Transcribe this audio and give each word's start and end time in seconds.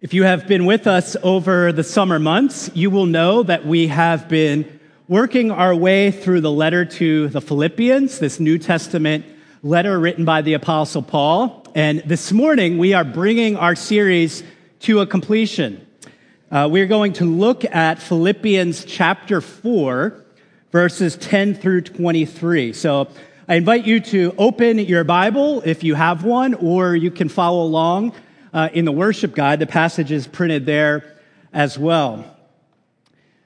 If 0.00 0.14
you 0.14 0.22
have 0.22 0.46
been 0.46 0.64
with 0.64 0.86
us 0.86 1.16
over 1.24 1.72
the 1.72 1.82
summer 1.82 2.20
months, 2.20 2.70
you 2.72 2.88
will 2.88 3.06
know 3.06 3.42
that 3.42 3.66
we 3.66 3.88
have 3.88 4.28
been 4.28 4.78
working 5.08 5.50
our 5.50 5.74
way 5.74 6.12
through 6.12 6.42
the 6.42 6.52
letter 6.52 6.84
to 6.84 7.26
the 7.26 7.40
Philippians, 7.40 8.20
this 8.20 8.38
New 8.38 8.58
Testament 8.58 9.26
letter 9.64 9.98
written 9.98 10.24
by 10.24 10.42
the 10.42 10.54
Apostle 10.54 11.02
Paul. 11.02 11.66
And 11.74 11.98
this 12.06 12.30
morning, 12.30 12.78
we 12.78 12.94
are 12.94 13.02
bringing 13.02 13.56
our 13.56 13.74
series 13.74 14.44
to 14.82 15.00
a 15.00 15.06
completion. 15.06 15.84
Uh, 16.48 16.68
we're 16.70 16.86
going 16.86 17.14
to 17.14 17.24
look 17.24 17.64
at 17.64 18.00
Philippians 18.00 18.84
chapter 18.84 19.40
4, 19.40 20.24
verses 20.70 21.16
10 21.16 21.54
through 21.54 21.80
23. 21.80 22.72
So 22.72 23.08
I 23.48 23.56
invite 23.56 23.84
you 23.84 23.98
to 23.98 24.32
open 24.38 24.78
your 24.78 25.02
Bible 25.02 25.60
if 25.62 25.82
you 25.82 25.96
have 25.96 26.22
one, 26.22 26.54
or 26.54 26.94
you 26.94 27.10
can 27.10 27.28
follow 27.28 27.64
along 27.64 28.12
uh, 28.52 28.68
in 28.72 28.84
the 28.84 28.92
worship 28.92 29.34
guide. 29.34 29.58
The 29.58 29.66
passage 29.66 30.10
is 30.10 30.26
printed 30.26 30.66
there 30.66 31.16
as 31.52 31.78
well. 31.78 32.24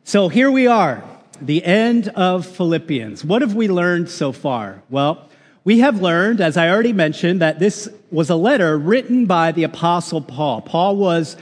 So 0.04 0.28
here 0.28 0.50
we 0.50 0.66
are, 0.66 1.04
the 1.40 1.64
end 1.64 2.08
of 2.08 2.44
Philippians. 2.44 3.24
What 3.24 3.42
have 3.42 3.54
we 3.54 3.68
learned 3.68 4.08
so 4.08 4.32
far? 4.32 4.82
Well, 4.90 5.28
we 5.64 5.78
have 5.78 6.02
learned, 6.02 6.40
as 6.40 6.56
I 6.56 6.70
already 6.70 6.92
mentioned, 6.92 7.40
that 7.40 7.60
this 7.60 7.88
was 8.10 8.30
a 8.30 8.34
letter 8.34 8.76
written 8.76 9.26
by 9.26 9.52
the 9.52 9.62
Apostle 9.62 10.20
Paul. 10.20 10.60
Paul 10.60 10.96
was 10.96 11.36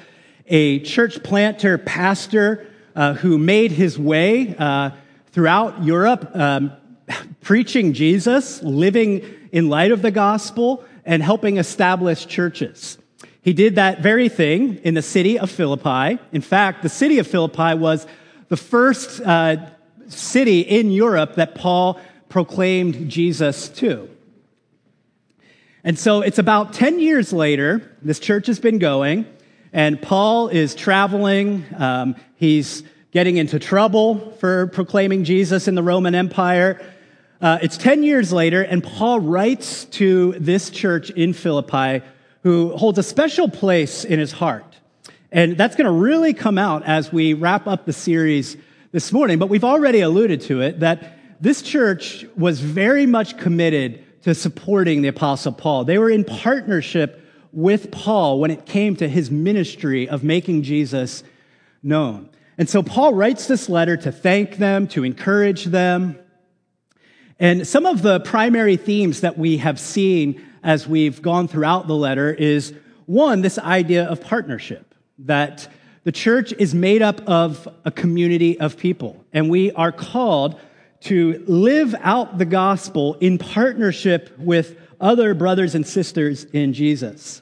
a 0.46 0.80
church 0.80 1.22
planter, 1.22 1.78
pastor 1.78 2.66
uh, 2.94 3.14
who 3.14 3.38
made 3.38 3.72
his 3.72 3.98
way 3.98 4.54
uh, 4.58 4.90
throughout 5.32 5.82
Europe, 5.82 6.30
um, 6.34 6.72
preaching 7.40 7.94
Jesus, 7.94 8.62
living 8.62 9.24
in 9.52 9.70
light 9.70 9.90
of 9.90 10.02
the 10.02 10.10
gospel, 10.10 10.84
and 11.06 11.22
helping 11.22 11.56
establish 11.56 12.26
churches. 12.26 12.98
He 13.42 13.52
did 13.52 13.76
that 13.76 14.00
very 14.00 14.28
thing 14.28 14.76
in 14.84 14.94
the 14.94 15.02
city 15.02 15.38
of 15.38 15.50
Philippi. 15.50 16.18
In 16.32 16.42
fact, 16.42 16.82
the 16.82 16.88
city 16.88 17.18
of 17.18 17.26
Philippi 17.26 17.74
was 17.74 18.06
the 18.48 18.56
first 18.56 19.20
uh, 19.22 19.56
city 20.08 20.60
in 20.60 20.90
Europe 20.90 21.36
that 21.36 21.54
Paul 21.54 22.00
proclaimed 22.28 23.08
Jesus 23.08 23.68
to. 23.70 24.08
And 25.82 25.98
so 25.98 26.20
it's 26.20 26.38
about 26.38 26.74
10 26.74 27.00
years 27.00 27.32
later, 27.32 27.96
this 28.02 28.18
church 28.18 28.46
has 28.48 28.60
been 28.60 28.78
going, 28.78 29.24
and 29.72 30.00
Paul 30.00 30.48
is 30.48 30.74
traveling. 30.74 31.64
Um, 31.76 32.16
he's 32.36 32.82
getting 33.12 33.38
into 33.38 33.58
trouble 33.58 34.32
for 34.32 34.66
proclaiming 34.68 35.24
Jesus 35.24 35.66
in 35.66 35.74
the 35.74 35.82
Roman 35.82 36.14
Empire. 36.14 36.80
Uh, 37.40 37.58
it's 37.62 37.78
10 37.78 38.02
years 38.02 38.32
later, 38.32 38.60
and 38.62 38.84
Paul 38.84 39.20
writes 39.20 39.86
to 39.86 40.32
this 40.38 40.68
church 40.68 41.08
in 41.08 41.32
Philippi 41.32 42.04
who 42.42 42.76
holds 42.76 42.98
a 42.98 43.02
special 43.02 43.48
place 43.48 44.04
in 44.04 44.18
his 44.18 44.32
heart. 44.32 44.76
And 45.32 45.56
that's 45.56 45.76
going 45.76 45.86
to 45.86 45.92
really 45.92 46.34
come 46.34 46.58
out 46.58 46.84
as 46.84 47.12
we 47.12 47.34
wrap 47.34 47.66
up 47.66 47.86
the 47.86 47.92
series 47.92 48.56
this 48.92 49.12
morning. 49.12 49.38
But 49.38 49.48
we've 49.48 49.64
already 49.64 50.00
alluded 50.00 50.40
to 50.42 50.62
it 50.62 50.80
that 50.80 51.18
this 51.40 51.62
church 51.62 52.26
was 52.36 52.60
very 52.60 53.06
much 53.06 53.38
committed 53.38 54.04
to 54.22 54.34
supporting 54.34 55.02
the 55.02 55.08
Apostle 55.08 55.52
Paul. 55.52 55.84
They 55.84 55.98
were 55.98 56.10
in 56.10 56.24
partnership 56.24 57.26
with 57.52 57.90
Paul 57.90 58.40
when 58.40 58.50
it 58.50 58.66
came 58.66 58.96
to 58.96 59.08
his 59.08 59.30
ministry 59.30 60.08
of 60.08 60.22
making 60.22 60.62
Jesus 60.62 61.22
known. 61.82 62.28
And 62.58 62.68
so 62.68 62.82
Paul 62.82 63.14
writes 63.14 63.46
this 63.46 63.68
letter 63.68 63.96
to 63.98 64.12
thank 64.12 64.58
them, 64.58 64.86
to 64.88 65.04
encourage 65.04 65.64
them. 65.64 66.18
And 67.38 67.66
some 67.66 67.86
of 67.86 68.02
the 68.02 68.20
primary 68.20 68.76
themes 68.76 69.22
that 69.22 69.38
we 69.38 69.56
have 69.58 69.80
seen 69.80 70.44
as 70.62 70.86
we've 70.86 71.22
gone 71.22 71.48
throughout 71.48 71.86
the 71.86 71.94
letter 71.94 72.32
is 72.32 72.74
one, 73.06 73.42
this 73.42 73.58
idea 73.58 74.04
of 74.04 74.20
partnership, 74.20 74.94
that 75.20 75.68
the 76.04 76.12
church 76.12 76.52
is 76.52 76.74
made 76.74 77.02
up 77.02 77.20
of 77.28 77.68
a 77.84 77.90
community 77.90 78.58
of 78.58 78.76
people, 78.76 79.24
and 79.32 79.50
we 79.50 79.72
are 79.72 79.92
called 79.92 80.58
to 81.00 81.42
live 81.46 81.94
out 82.00 82.38
the 82.38 82.44
gospel 82.44 83.14
in 83.14 83.38
partnership 83.38 84.38
with 84.38 84.78
other 85.00 85.34
brothers 85.34 85.74
and 85.74 85.86
sisters 85.86 86.44
in 86.44 86.72
Jesus. 86.72 87.40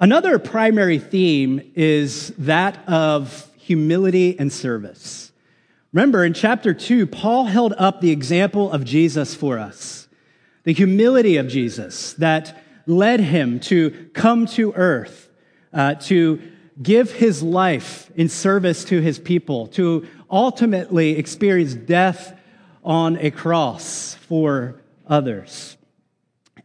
Another 0.00 0.38
primary 0.38 0.98
theme 0.98 1.72
is 1.74 2.28
that 2.38 2.88
of 2.88 3.50
humility 3.56 4.38
and 4.38 4.52
service. 4.52 5.32
Remember, 5.92 6.24
in 6.24 6.34
chapter 6.34 6.72
2, 6.72 7.06
Paul 7.06 7.44
held 7.44 7.74
up 7.78 8.00
the 8.00 8.10
example 8.10 8.70
of 8.70 8.84
Jesus 8.84 9.34
for 9.34 9.58
us 9.58 10.07
the 10.64 10.72
humility 10.72 11.36
of 11.36 11.48
Jesus 11.48 12.14
that 12.14 12.62
led 12.86 13.20
him 13.20 13.60
to 13.60 14.10
come 14.14 14.46
to 14.46 14.72
earth, 14.72 15.28
uh, 15.72 15.94
to 15.94 16.40
give 16.82 17.12
his 17.12 17.42
life 17.42 18.10
in 18.14 18.28
service 18.28 18.84
to 18.84 19.00
his 19.00 19.18
people, 19.18 19.66
to 19.68 20.06
ultimately 20.30 21.18
experience 21.18 21.74
death 21.74 22.38
on 22.84 23.18
a 23.18 23.30
cross 23.30 24.14
for 24.14 24.80
others. 25.06 25.76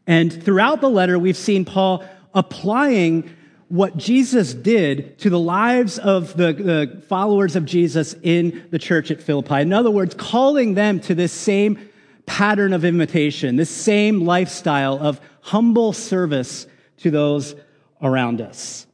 And 0.06 0.44
throughout 0.44 0.82
the 0.82 0.90
letter, 0.90 1.18
we've 1.18 1.38
seen 1.38 1.66
Paul 1.66 2.04
applying 2.34 3.30
what 3.70 3.98
Jesus 3.98 4.54
did 4.54 5.18
to 5.20 5.30
the 5.30 5.40
lives 5.40 5.98
of 5.98 6.36
the, 6.38 6.54
the, 6.54 7.04
followers 7.08 7.56
of 7.56 7.66
Jesus 7.66 8.14
in 8.22 8.68
the 8.70 8.78
church 8.78 9.10
at 9.10 9.22
Philippi. 9.22 9.62
In 9.62 9.74
other 9.74 9.90
words, 9.90 10.14
calling 10.14 10.76
them 10.76 11.00
to 11.02 11.16
this 11.16 11.32
same 11.32 11.90
pattern 12.26 12.74
of 12.74 12.86
invitation, 12.86 13.56
this 13.56 13.70
same 13.70 14.26
lifestyle 14.26 14.98
of 15.00 15.20
humble 15.42 15.94
service 15.94 16.68
to 16.98 17.12
those 17.12 17.56
around 18.02 18.42
us. 18.42 18.88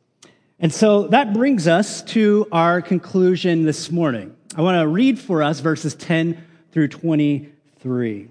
And 0.60 0.74
so 0.74 1.08
that 1.08 1.34
brings 1.34 1.68
us 1.68 2.02
to 2.04 2.48
our 2.52 2.82
conclusion 2.82 3.64
this 3.64 3.92
morning. 3.92 4.36
I 4.56 4.62
want 4.62 4.80
to 4.80 4.88
read 4.88 5.20
for 5.20 5.42
us 5.42 5.60
verses 5.60 5.96
10 5.96 6.44
through 6.72 6.90
23. 6.90 8.30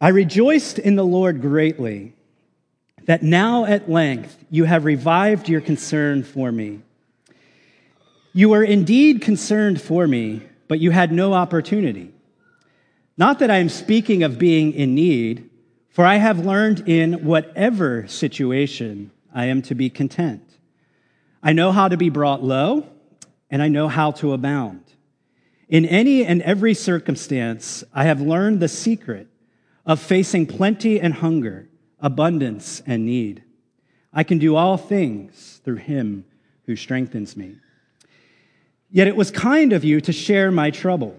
I 0.00 0.08
rejoiced 0.08 0.78
in 0.78 0.96
the 0.96 1.04
Lord 1.04 1.40
greatly 1.40 2.14
that 3.04 3.22
now 3.22 3.64
at 3.64 3.90
length 3.90 4.44
you 4.48 4.64
have 4.64 4.84
revived 4.84 5.48
your 5.48 5.60
concern 5.60 6.22
for 6.22 6.50
me. 6.50 6.80
You 8.32 8.48
were 8.48 8.64
indeed 8.64 9.20
concerned 9.20 9.80
for 9.80 10.06
me 10.06 10.42
but 10.72 10.80
you 10.80 10.90
had 10.90 11.12
no 11.12 11.34
opportunity. 11.34 12.11
Not 13.16 13.38
that 13.40 13.50
I 13.50 13.58
am 13.58 13.68
speaking 13.68 14.22
of 14.22 14.38
being 14.38 14.72
in 14.72 14.94
need, 14.94 15.50
for 15.90 16.04
I 16.04 16.16
have 16.16 16.46
learned 16.46 16.88
in 16.88 17.24
whatever 17.24 18.06
situation 18.08 19.10
I 19.34 19.46
am 19.46 19.60
to 19.62 19.74
be 19.74 19.90
content. 19.90 20.42
I 21.42 21.52
know 21.52 21.72
how 21.72 21.88
to 21.88 21.96
be 21.96 22.08
brought 22.08 22.42
low, 22.42 22.86
and 23.50 23.62
I 23.62 23.68
know 23.68 23.88
how 23.88 24.12
to 24.12 24.32
abound. 24.32 24.84
In 25.68 25.84
any 25.84 26.24
and 26.24 26.40
every 26.42 26.74
circumstance, 26.74 27.84
I 27.92 28.04
have 28.04 28.20
learned 28.20 28.60
the 28.60 28.68
secret 28.68 29.28
of 29.84 30.00
facing 30.00 30.46
plenty 30.46 31.00
and 31.00 31.14
hunger, 31.14 31.68
abundance 32.00 32.82
and 32.86 33.04
need. 33.04 33.42
I 34.12 34.24
can 34.24 34.38
do 34.38 34.56
all 34.56 34.76
things 34.76 35.60
through 35.64 35.76
him 35.76 36.24
who 36.66 36.76
strengthens 36.76 37.36
me. 37.36 37.56
Yet 38.90 39.08
it 39.08 39.16
was 39.16 39.30
kind 39.30 39.72
of 39.72 39.84
you 39.84 40.00
to 40.02 40.12
share 40.12 40.50
my 40.50 40.70
trouble. 40.70 41.18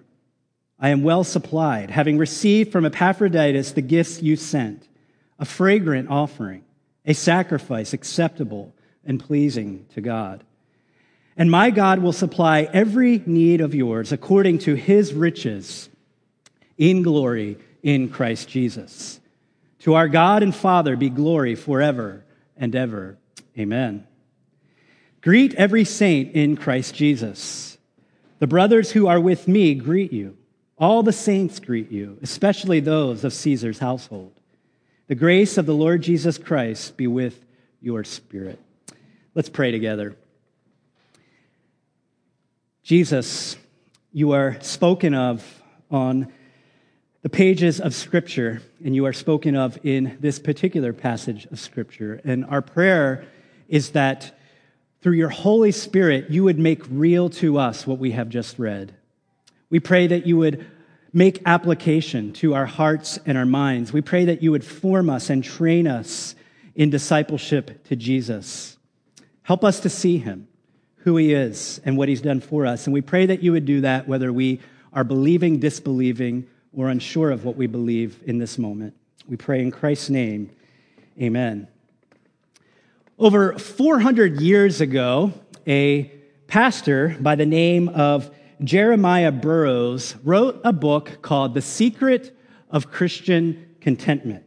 I 0.81 0.89
am 0.89 1.03
well 1.03 1.23
supplied, 1.23 1.91
having 1.91 2.17
received 2.17 2.71
from 2.71 2.85
Epaphroditus 2.85 3.73
the 3.73 3.83
gifts 3.83 4.23
you 4.23 4.35
sent, 4.35 4.87
a 5.37 5.45
fragrant 5.45 6.09
offering, 6.09 6.63
a 7.05 7.13
sacrifice 7.13 7.93
acceptable 7.93 8.73
and 9.05 9.19
pleasing 9.19 9.85
to 9.93 10.01
God. 10.01 10.43
And 11.37 11.51
my 11.51 11.69
God 11.69 11.99
will 11.99 12.11
supply 12.11 12.63
every 12.73 13.21
need 13.27 13.61
of 13.61 13.75
yours 13.75 14.11
according 14.11 14.59
to 14.59 14.73
his 14.73 15.13
riches 15.13 15.87
in 16.77 17.03
glory 17.03 17.57
in 17.83 18.09
Christ 18.09 18.49
Jesus. 18.49 19.19
To 19.79 19.93
our 19.93 20.07
God 20.07 20.41
and 20.41 20.53
Father 20.53 20.95
be 20.95 21.09
glory 21.09 21.55
forever 21.55 22.25
and 22.57 22.75
ever. 22.75 23.17
Amen. 23.57 24.07
Greet 25.21 25.53
every 25.55 25.85
saint 25.85 26.33
in 26.33 26.57
Christ 26.57 26.95
Jesus. 26.95 27.77
The 28.39 28.47
brothers 28.47 28.91
who 28.91 29.05
are 29.07 29.19
with 29.19 29.47
me 29.47 29.75
greet 29.75 30.11
you. 30.11 30.37
All 30.81 31.03
the 31.03 31.13
saints 31.13 31.59
greet 31.59 31.91
you, 31.91 32.17
especially 32.23 32.79
those 32.79 33.23
of 33.23 33.33
Caesar's 33.33 33.77
household. 33.77 34.33
The 35.07 35.13
grace 35.13 35.59
of 35.59 35.67
the 35.67 35.75
Lord 35.75 36.01
Jesus 36.01 36.39
Christ 36.39 36.97
be 36.97 37.05
with 37.05 37.45
your 37.81 38.03
spirit. 38.03 38.59
Let's 39.35 39.47
pray 39.47 39.69
together. 39.69 40.15
Jesus, 42.81 43.57
you 44.11 44.31
are 44.31 44.59
spoken 44.61 45.13
of 45.13 45.61
on 45.91 46.33
the 47.21 47.29
pages 47.29 47.79
of 47.79 47.93
Scripture, 47.93 48.63
and 48.83 48.95
you 48.95 49.05
are 49.05 49.13
spoken 49.13 49.55
of 49.55 49.77
in 49.83 50.17
this 50.19 50.39
particular 50.39 50.93
passage 50.93 51.45
of 51.51 51.59
Scripture. 51.59 52.19
And 52.23 52.43
our 52.45 52.63
prayer 52.63 53.25
is 53.67 53.91
that 53.91 54.35
through 55.01 55.13
your 55.13 55.29
Holy 55.29 55.71
Spirit, 55.71 56.31
you 56.31 56.43
would 56.43 56.57
make 56.57 56.81
real 56.89 57.29
to 57.29 57.59
us 57.59 57.85
what 57.85 57.99
we 57.99 58.11
have 58.11 58.29
just 58.29 58.57
read. 58.57 58.95
We 59.71 59.79
pray 59.79 60.05
that 60.05 60.27
you 60.27 60.37
would 60.37 60.67
make 61.13 61.41
application 61.45 62.33
to 62.33 62.53
our 62.53 62.67
hearts 62.67 63.17
and 63.25 63.37
our 63.37 63.45
minds. 63.45 63.91
We 63.91 64.01
pray 64.01 64.25
that 64.25 64.43
you 64.43 64.51
would 64.51 64.63
form 64.63 65.09
us 65.09 65.29
and 65.29 65.43
train 65.43 65.87
us 65.87 66.35
in 66.75 66.89
discipleship 66.89 67.83
to 67.85 67.95
Jesus. 67.95 68.77
Help 69.43 69.63
us 69.63 69.79
to 69.79 69.89
see 69.89 70.19
him, 70.19 70.47
who 70.97 71.17
he 71.17 71.33
is, 71.33 71.81
and 71.83 71.97
what 71.97 72.09
he's 72.09 72.21
done 72.21 72.41
for 72.41 72.65
us. 72.65 72.85
And 72.85 72.93
we 72.93 73.01
pray 73.01 73.25
that 73.25 73.41
you 73.41 73.53
would 73.53 73.65
do 73.65 73.81
that 73.81 74.07
whether 74.07 74.31
we 74.31 74.59
are 74.93 75.03
believing, 75.03 75.59
disbelieving, 75.59 76.47
or 76.73 76.89
unsure 76.89 77.31
of 77.31 77.43
what 77.43 77.55
we 77.55 77.67
believe 77.67 78.21
in 78.25 78.37
this 78.37 78.57
moment. 78.57 78.93
We 79.27 79.37
pray 79.37 79.61
in 79.61 79.71
Christ's 79.71 80.09
name. 80.09 80.51
Amen. 81.19 81.67
Over 83.17 83.57
400 83.57 84.41
years 84.41 84.81
ago, 84.81 85.33
a 85.67 86.11
pastor 86.47 87.15
by 87.19 87.35
the 87.35 87.45
name 87.45 87.87
of 87.89 88.31
Jeremiah 88.63 89.31
Burroughs 89.31 90.15
wrote 90.23 90.61
a 90.63 90.71
book 90.71 91.23
called 91.23 91.55
The 91.55 91.61
Secret 91.61 92.37
of 92.69 92.91
Christian 92.91 93.75
Contentment, 93.81 94.43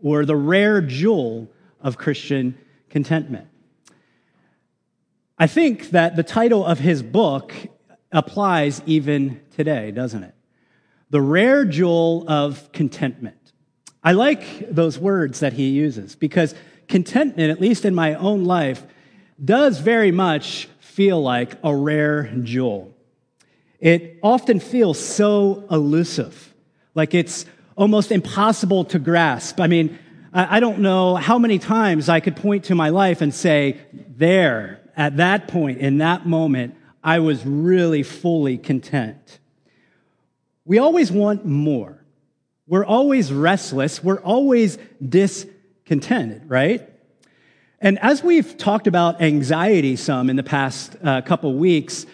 or 0.00 0.24
The 0.24 0.36
Rare 0.36 0.80
Jewel 0.80 1.50
of 1.80 1.98
Christian 1.98 2.56
Contentment. 2.88 3.48
I 5.36 5.48
think 5.48 5.90
that 5.90 6.14
the 6.14 6.22
title 6.22 6.64
of 6.64 6.78
his 6.78 7.02
book 7.02 7.52
applies 8.12 8.80
even 8.86 9.40
today, 9.56 9.90
doesn't 9.90 10.22
it? 10.22 10.34
The 11.10 11.20
Rare 11.20 11.64
Jewel 11.64 12.24
of 12.28 12.70
Contentment. 12.70 13.52
I 14.04 14.12
like 14.12 14.70
those 14.70 14.96
words 14.96 15.40
that 15.40 15.54
he 15.54 15.70
uses 15.70 16.14
because 16.14 16.54
contentment, 16.86 17.50
at 17.50 17.60
least 17.60 17.84
in 17.84 17.96
my 17.96 18.14
own 18.14 18.44
life, 18.44 18.84
does 19.44 19.80
very 19.80 20.12
much 20.12 20.68
feel 20.78 21.20
like 21.20 21.58
a 21.64 21.74
rare 21.74 22.32
jewel. 22.42 22.93
It 23.84 24.18
often 24.22 24.60
feels 24.60 24.98
so 24.98 25.66
elusive, 25.70 26.54
like 26.94 27.12
it's 27.12 27.44
almost 27.76 28.10
impossible 28.10 28.86
to 28.86 28.98
grasp. 28.98 29.60
I 29.60 29.66
mean, 29.66 29.98
I 30.32 30.58
don't 30.58 30.78
know 30.78 31.16
how 31.16 31.38
many 31.38 31.58
times 31.58 32.08
I 32.08 32.20
could 32.20 32.34
point 32.34 32.64
to 32.64 32.74
my 32.74 32.88
life 32.88 33.20
and 33.20 33.32
say, 33.34 33.76
there, 34.16 34.80
at 34.96 35.18
that 35.18 35.48
point, 35.48 35.80
in 35.80 35.98
that 35.98 36.26
moment, 36.26 36.74
I 37.02 37.18
was 37.18 37.44
really 37.44 38.02
fully 38.02 38.56
content. 38.56 39.38
We 40.64 40.78
always 40.78 41.12
want 41.12 41.44
more. 41.44 42.02
We're 42.66 42.86
always 42.86 43.30
restless. 43.30 44.02
We're 44.02 44.22
always 44.22 44.78
discontented, 45.06 46.48
right? 46.48 46.88
And 47.82 47.98
as 47.98 48.22
we've 48.22 48.56
talked 48.56 48.86
about 48.86 49.20
anxiety 49.20 49.96
some 49.96 50.30
in 50.30 50.36
the 50.36 50.42
past 50.42 50.96
uh, 51.04 51.20
couple 51.20 51.54
weeks, 51.54 52.06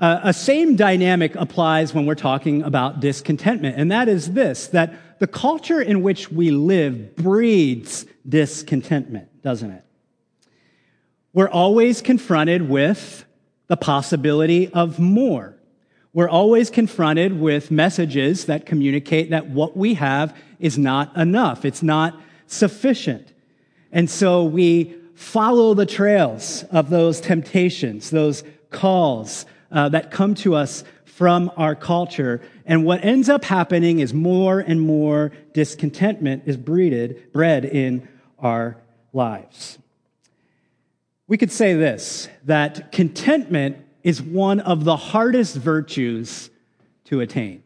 uh, 0.00 0.20
a 0.24 0.32
same 0.32 0.76
dynamic 0.76 1.34
applies 1.34 1.92
when 1.92 2.06
we're 2.06 2.14
talking 2.14 2.62
about 2.62 3.00
discontentment, 3.00 3.76
and 3.76 3.92
that 3.92 4.08
is 4.08 4.32
this 4.32 4.68
that 4.68 5.18
the 5.20 5.26
culture 5.26 5.80
in 5.80 6.02
which 6.02 6.32
we 6.32 6.50
live 6.50 7.14
breeds 7.16 8.06
discontentment, 8.26 9.42
doesn't 9.42 9.70
it? 9.70 9.84
We're 11.34 11.50
always 11.50 12.00
confronted 12.00 12.68
with 12.68 13.24
the 13.66 13.76
possibility 13.76 14.68
of 14.72 14.98
more. 14.98 15.54
We're 16.12 16.30
always 16.30 16.70
confronted 16.70 17.38
with 17.38 17.70
messages 17.70 18.46
that 18.46 18.66
communicate 18.66 19.30
that 19.30 19.48
what 19.48 19.76
we 19.76 19.94
have 19.94 20.36
is 20.58 20.76
not 20.76 21.14
enough. 21.16 21.64
It's 21.64 21.82
not 21.82 22.18
sufficient. 22.46 23.32
And 23.92 24.10
so 24.10 24.44
we 24.44 24.96
follow 25.14 25.74
the 25.74 25.86
trails 25.86 26.64
of 26.72 26.90
those 26.90 27.20
temptations, 27.20 28.10
those 28.10 28.42
calls, 28.70 29.46
uh, 29.70 29.88
that 29.90 30.10
come 30.10 30.34
to 30.36 30.54
us 30.54 30.84
from 31.04 31.50
our 31.56 31.74
culture. 31.74 32.40
And 32.64 32.84
what 32.84 33.04
ends 33.04 33.28
up 33.28 33.44
happening 33.44 33.98
is 33.98 34.14
more 34.14 34.60
and 34.60 34.80
more 34.80 35.32
discontentment 35.52 36.44
is 36.46 36.56
breeded, 36.56 37.32
bred 37.32 37.64
in 37.64 38.08
our 38.38 38.78
lives. 39.12 39.78
We 41.26 41.36
could 41.36 41.52
say 41.52 41.74
this 41.74 42.28
that 42.44 42.90
contentment 42.90 43.76
is 44.02 44.22
one 44.22 44.60
of 44.60 44.84
the 44.84 44.96
hardest 44.96 45.56
virtues 45.56 46.50
to 47.04 47.20
attain. 47.20 47.62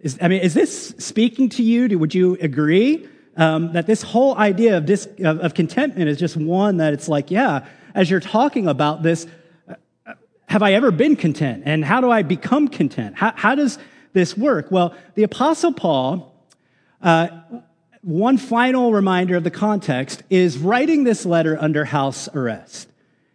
Is, 0.00 0.18
I 0.20 0.28
mean, 0.28 0.40
is 0.42 0.54
this 0.54 0.94
speaking 0.98 1.48
to 1.50 1.62
you? 1.62 1.98
Would 1.98 2.14
you 2.14 2.38
agree 2.40 3.08
um, 3.36 3.72
that 3.72 3.86
this 3.86 4.02
whole 4.02 4.36
idea 4.36 4.76
of, 4.76 4.86
dis, 4.86 5.08
of, 5.24 5.40
of 5.40 5.54
contentment 5.54 6.08
is 6.08 6.18
just 6.18 6.36
one 6.36 6.76
that 6.76 6.92
it's 6.92 7.08
like, 7.08 7.30
yeah, 7.30 7.66
as 7.94 8.10
you're 8.10 8.20
talking 8.20 8.68
about 8.68 9.02
this, 9.02 9.26
have 10.46 10.62
I 10.62 10.74
ever 10.74 10.90
been 10.90 11.16
content? 11.16 11.62
And 11.66 11.84
how 11.84 12.00
do 12.00 12.10
I 12.10 12.22
become 12.22 12.68
content? 12.68 13.16
How, 13.16 13.32
how 13.34 13.54
does 13.54 13.78
this 14.12 14.36
work? 14.36 14.70
Well, 14.70 14.94
the 15.14 15.22
Apostle 15.22 15.72
Paul, 15.72 16.34
uh, 17.02 17.28
one 18.02 18.36
final 18.36 18.92
reminder 18.92 19.36
of 19.36 19.44
the 19.44 19.50
context, 19.50 20.22
is 20.30 20.58
writing 20.58 21.04
this 21.04 21.24
letter 21.24 21.56
under 21.60 21.84
house 21.86 22.28
arrest. 22.34 22.88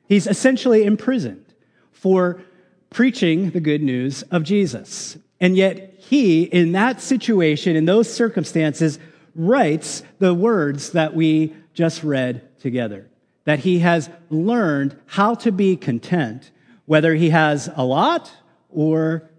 He's 0.07 0.27
essentially 0.27 0.83
imprisoned 0.83 1.45
for 1.91 2.41
preaching 2.89 3.51
the 3.51 3.59
good 3.59 3.81
news 3.81 4.23
of 4.23 4.43
Jesus. 4.43 5.17
And 5.39 5.55
yet, 5.55 5.95
he, 5.99 6.43
in 6.43 6.71
that 6.73 7.01
situation, 7.01 7.75
in 7.75 7.85
those 7.85 8.11
circumstances, 8.11 8.99
writes 9.35 10.03
the 10.19 10.33
words 10.33 10.91
that 10.91 11.13
we 11.13 11.55
just 11.73 12.03
read 12.03 12.57
together. 12.59 13.07
That 13.45 13.59
he 13.59 13.79
has 13.79 14.09
learned 14.29 14.99
how 15.05 15.35
to 15.35 15.51
be 15.51 15.77
content 15.77 16.51
whether 16.89 17.13
he 17.13 17.29
has 17.29 17.69
a 17.75 17.85
lot 17.85 18.31
or 18.67 19.29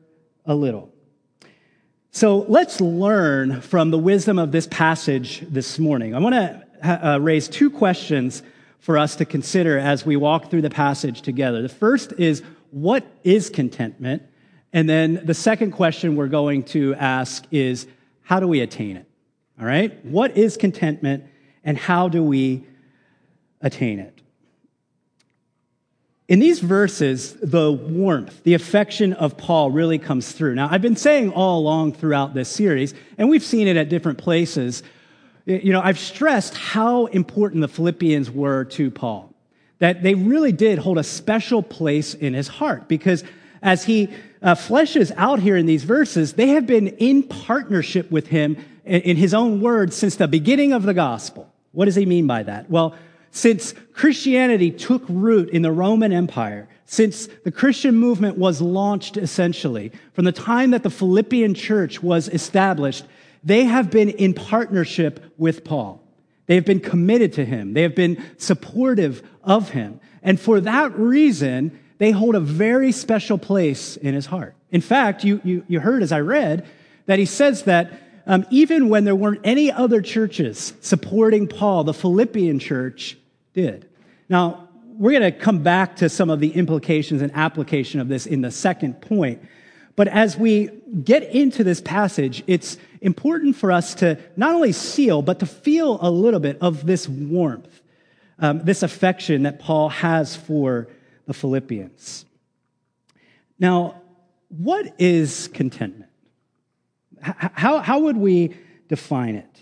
a 0.47 0.55
little. 0.55 0.89
So 2.13 2.45
let's 2.49 2.81
learn 2.81 3.61
from 3.61 3.91
the 3.91 3.99
wisdom 3.99 4.39
of 4.39 4.53
this 4.53 4.69
passage 4.69 5.41
this 5.41 5.77
morning. 5.77 6.15
I 6.15 6.21
want 6.21 6.37
to 6.37 7.09
uh, 7.09 7.19
raise 7.19 7.49
two 7.49 7.69
questions 7.69 8.45
for 8.79 8.97
us 8.97 9.17
to 9.17 9.25
consider 9.25 9.81
as 9.81 10.07
we 10.07 10.15
walk 10.15 10.49
through 10.49 10.63
the 10.63 10.71
passage 10.71 11.23
together. 11.23 11.61
The 11.61 11.69
first 11.69 12.13
is, 12.19 12.45
what 12.71 13.05
is 13.25 13.51
contentment? 13.51 14.23
And 14.73 14.89
then 14.89 15.21
the 15.27 15.35
second 15.35 15.73
question 15.73 16.15
we're 16.15 16.29
going 16.29 16.63
to 16.67 16.95
ask 16.95 17.45
is, 17.51 17.89
how 18.23 18.39
do 18.39 18.47
we 18.47 18.61
attain 18.61 18.97
it? 18.97 19.11
All 19.59 19.67
right? 19.67 20.05
What 20.05 20.37
is 20.37 20.57
contentment 20.57 21.25
and 21.65 21.77
how 21.77 22.09
do 22.09 22.23
we 22.23 22.65
attain 23.61 23.99
it? 23.99 24.20
In 26.31 26.39
these 26.39 26.61
verses, 26.61 27.33
the 27.43 27.73
warmth, 27.73 28.45
the 28.45 28.55
affection 28.55 29.15
of 29.15 29.37
Paul 29.37 29.73
really 29.73 29.99
comes 29.99 30.31
through. 30.31 30.55
Now, 30.55 30.69
I've 30.71 30.81
been 30.81 30.95
saying 30.95 31.33
all 31.33 31.59
along 31.59 31.95
throughout 31.95 32.35
this 32.35 32.49
series, 32.49 32.95
and 33.19 33.29
we've 33.29 33.43
seen 33.43 33.67
it 33.67 33.77
at 33.77 33.89
different 33.89 34.17
places, 34.17 34.85
you 35.45 35.73
know, 35.73 35.81
I've 35.81 35.99
stressed 35.99 36.57
how 36.57 37.07
important 37.07 37.63
the 37.63 37.69
Philippians 37.69 38.31
were 38.31 38.63
to 38.67 38.93
Paul. 38.93 39.35
That 39.81 40.05
they 40.05 40.15
really 40.15 40.53
did 40.53 40.79
hold 40.79 40.99
a 40.99 41.03
special 41.03 41.65
place 41.65 42.15
in 42.15 42.35
his 42.35 42.47
heart 42.47 42.87
because 42.87 43.25
as 43.61 43.83
he 43.83 44.09
uh, 44.41 44.55
fleshes 44.55 45.11
out 45.17 45.41
here 45.41 45.57
in 45.57 45.67
these 45.67 45.83
verses, 45.83 46.35
they 46.35 46.51
have 46.51 46.65
been 46.65 46.87
in 46.99 47.25
partnership 47.25 48.09
with 48.09 48.29
him 48.29 48.57
in 48.85 49.17
his 49.17 49.35
own 49.35 49.61
words 49.61 49.97
since 49.97 50.15
the 50.15 50.29
beginning 50.29 50.73
of 50.73 50.85
the 50.85 50.95
gospel. 50.95 51.53
What 51.73 51.87
does 51.87 51.97
he 51.97 52.07
mean 52.07 52.29
by 52.29 52.45
that? 52.45 52.71
Well, 52.71 52.95
since 53.31 53.75
Christianity 53.93 54.71
took 54.71 55.03
root 55.09 55.51
in 55.51 55.63
the 55.63 55.73
Roman 55.73 56.13
Empire, 56.13 56.69
since 56.87 57.29
the 57.45 57.53
Christian 57.53 57.95
movement 57.95 58.37
was 58.37 58.61
launched 58.61 59.17
essentially, 59.17 59.93
from 60.13 60.25
the 60.25 60.33
time 60.33 60.73
that 60.73 60.83
the 60.83 60.91
Philippian 60.91 61.55
church 61.55 62.03
was 62.03 62.29
established, 62.29 63.05
they 63.45 63.65
have 63.65 63.91
been 63.91 64.11
in 64.11 64.35
partnership 64.35 65.33
with 65.39 65.65
Paul. 65.65 66.03
They 66.47 66.57
have 66.57 66.65
been 66.65 66.81
committed 66.81 67.35
to 67.35 67.45
him. 67.45 67.75
They 67.75 67.83
have 67.83 67.95
been 67.95 68.23
supportive 68.37 69.23
of 69.45 69.71
him. 69.71 70.01
And 70.23 70.39
for 70.41 70.61
that 70.61 70.99
reason, 70.99 71.79
they 71.99 72.11
hold 72.11 72.35
a 72.35 72.41
very 72.41 72.91
special 72.91 73.39
place 73.39 73.97
in 73.97 74.15
his 74.15 74.27
heart. 74.27 74.55
In 74.73 74.81
fact, 74.81 75.23
you, 75.23 75.41
you, 75.45 75.65
you 75.69 75.81
heard 75.81 76.03
as 76.03 76.11
I 76.11 76.21
read 76.21 76.67
that 77.07 77.19
he 77.19 77.25
says 77.25 77.63
that 77.65 77.93
um, 78.27 78.47
even 78.51 78.89
when 78.89 79.05
there 79.05 79.15
weren't 79.15 79.41
any 79.45 79.71
other 79.71 80.03
churches 80.03 80.73
supporting 80.81 81.47
Paul, 81.47 81.85
the 81.85 81.95
Philippian 81.95 82.59
church 82.59 83.17
did. 83.53 83.89
Now, 84.29 84.69
we're 85.01 85.19
going 85.19 85.33
to 85.33 85.39
come 85.39 85.63
back 85.63 85.97
to 85.97 86.09
some 86.09 86.31
of 86.31 86.41
the 86.41 86.51
implications 86.53 87.23
and 87.23 87.33
application 87.35 88.01
of 88.01 88.09
this 88.09 88.27
in 88.27 88.43
the 88.43 88.51
second 88.51 89.01
point. 89.01 89.43
But 89.97 90.09
as 90.09 90.37
we 90.37 90.69
get 91.05 91.23
into 91.23 91.65
this 91.65 91.81
passage, 91.81 92.43
it's 92.47 92.77
important 93.01 93.57
for 93.57 93.73
us 93.73 93.95
to 93.97 94.19
not 94.37 94.55
only 94.55 94.73
seal, 94.73 95.23
but 95.23 95.41
to 95.41 95.47
feel 95.47 95.99
a 96.01 96.11
little 96.11 96.41
bit 96.41 96.59
of 96.61 96.87
this 96.87 97.09
warmth, 97.09 97.81
um, 98.39 98.63
this 98.65 98.83
affection 98.83 99.45
that 99.45 99.59
Paul 99.59 99.89
has 99.89 100.37
for 100.37 100.89
the 101.27 101.35
Philippians. 101.35 102.25
Now, 103.59 104.03
what 104.49 104.95
is 104.99 105.49
contentment? 105.49 106.11
How, 107.23 107.79
how 107.79 108.01
would 108.01 108.17
we 108.17 108.57
define 108.89 109.37
it? 109.37 109.61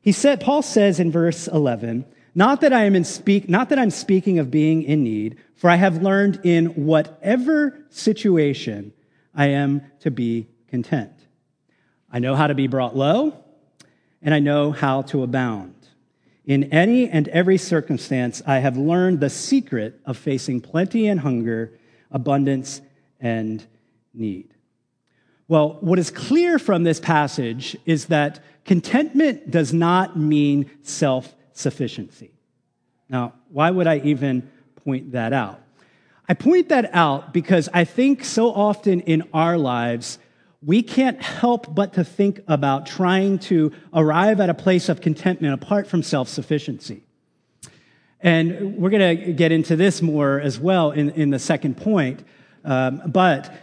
He 0.00 0.12
said, 0.12 0.40
Paul 0.40 0.62
says 0.62 1.00
in 1.00 1.10
verse 1.10 1.48
11, 1.48 2.04
not 2.34 2.60
that 2.62 2.72
I 2.72 2.84
am 2.84 2.96
in 2.96 3.04
speak, 3.04 3.48
not 3.48 3.68
that 3.68 3.78
I'm 3.78 3.90
speaking 3.90 4.38
of 4.38 4.50
being 4.50 4.82
in 4.82 5.04
need, 5.04 5.38
for 5.56 5.70
I 5.70 5.76
have 5.76 6.02
learned 6.02 6.40
in 6.42 6.66
whatever 6.86 7.86
situation 7.90 8.92
I 9.34 9.48
am 9.48 9.82
to 10.00 10.10
be 10.10 10.48
content. 10.68 11.12
I 12.10 12.18
know 12.18 12.34
how 12.34 12.46
to 12.46 12.54
be 12.54 12.66
brought 12.66 12.96
low, 12.96 13.36
and 14.22 14.34
I 14.34 14.40
know 14.40 14.72
how 14.72 15.02
to 15.02 15.22
abound. 15.22 15.74
In 16.44 16.64
any 16.64 17.08
and 17.08 17.28
every 17.28 17.56
circumstance, 17.56 18.42
I 18.46 18.58
have 18.58 18.76
learned 18.76 19.20
the 19.20 19.30
secret 19.30 20.00
of 20.04 20.16
facing 20.16 20.60
plenty 20.60 21.06
and 21.06 21.20
hunger, 21.20 21.78
abundance 22.10 22.82
and 23.20 23.64
need. 24.12 24.54
Well, 25.48 25.78
what 25.80 25.98
is 25.98 26.10
clear 26.10 26.58
from 26.58 26.84
this 26.84 27.00
passage 27.00 27.76
is 27.86 28.06
that 28.06 28.42
contentment 28.64 29.50
does 29.50 29.72
not 29.72 30.18
mean 30.18 30.70
self 30.82 31.34
sufficiency. 31.54 32.32
Now, 33.08 33.32
why 33.48 33.70
would 33.70 33.86
I 33.86 33.98
even 33.98 34.50
point 34.84 35.12
that 35.12 35.32
out? 35.32 35.60
I 36.28 36.34
point 36.34 36.68
that 36.70 36.94
out 36.94 37.32
because 37.32 37.68
I 37.72 37.84
think 37.84 38.24
so 38.24 38.52
often 38.52 39.00
in 39.00 39.24
our 39.32 39.56
lives, 39.58 40.18
we 40.62 40.82
can't 40.82 41.20
help 41.22 41.74
but 41.74 41.94
to 41.94 42.04
think 42.04 42.40
about 42.48 42.86
trying 42.86 43.38
to 43.40 43.72
arrive 43.92 44.40
at 44.40 44.48
a 44.48 44.54
place 44.54 44.88
of 44.88 45.00
contentment 45.00 45.54
apart 45.54 45.86
from 45.86 46.02
self 46.02 46.28
sufficiency. 46.28 47.02
And 48.20 48.78
we're 48.78 48.88
going 48.90 49.18
to 49.18 49.32
get 49.34 49.52
into 49.52 49.76
this 49.76 50.00
more 50.00 50.40
as 50.40 50.58
well 50.58 50.92
in, 50.92 51.10
in 51.10 51.28
the 51.28 51.38
second 51.38 51.76
point. 51.76 52.24
Um, 52.64 53.02
but 53.06 53.54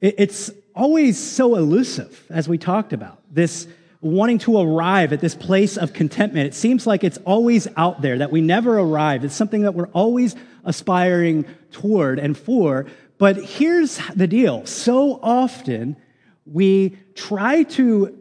it's 0.00 0.52
always 0.72 1.18
so 1.18 1.56
elusive, 1.56 2.24
as 2.30 2.48
we 2.48 2.58
talked 2.58 2.92
about. 2.92 3.20
This 3.32 3.66
wanting 4.00 4.38
to 4.38 4.60
arrive 4.60 5.12
at 5.12 5.20
this 5.20 5.34
place 5.34 5.76
of 5.76 5.92
contentment. 5.92 6.46
It 6.46 6.54
seems 6.54 6.86
like 6.86 7.04
it's 7.04 7.18
always 7.18 7.66
out 7.76 8.02
there, 8.02 8.18
that 8.18 8.30
we 8.30 8.40
never 8.40 8.78
arrive. 8.78 9.24
It's 9.24 9.34
something 9.34 9.62
that 9.62 9.74
we're 9.74 9.88
always 9.88 10.36
aspiring 10.64 11.44
toward 11.72 12.18
and 12.18 12.36
for. 12.36 12.86
But 13.18 13.36
here's 13.36 13.98
the 14.14 14.26
deal 14.26 14.66
so 14.66 15.18
often 15.22 15.96
we 16.44 16.98
try 17.14 17.64
to 17.64 18.16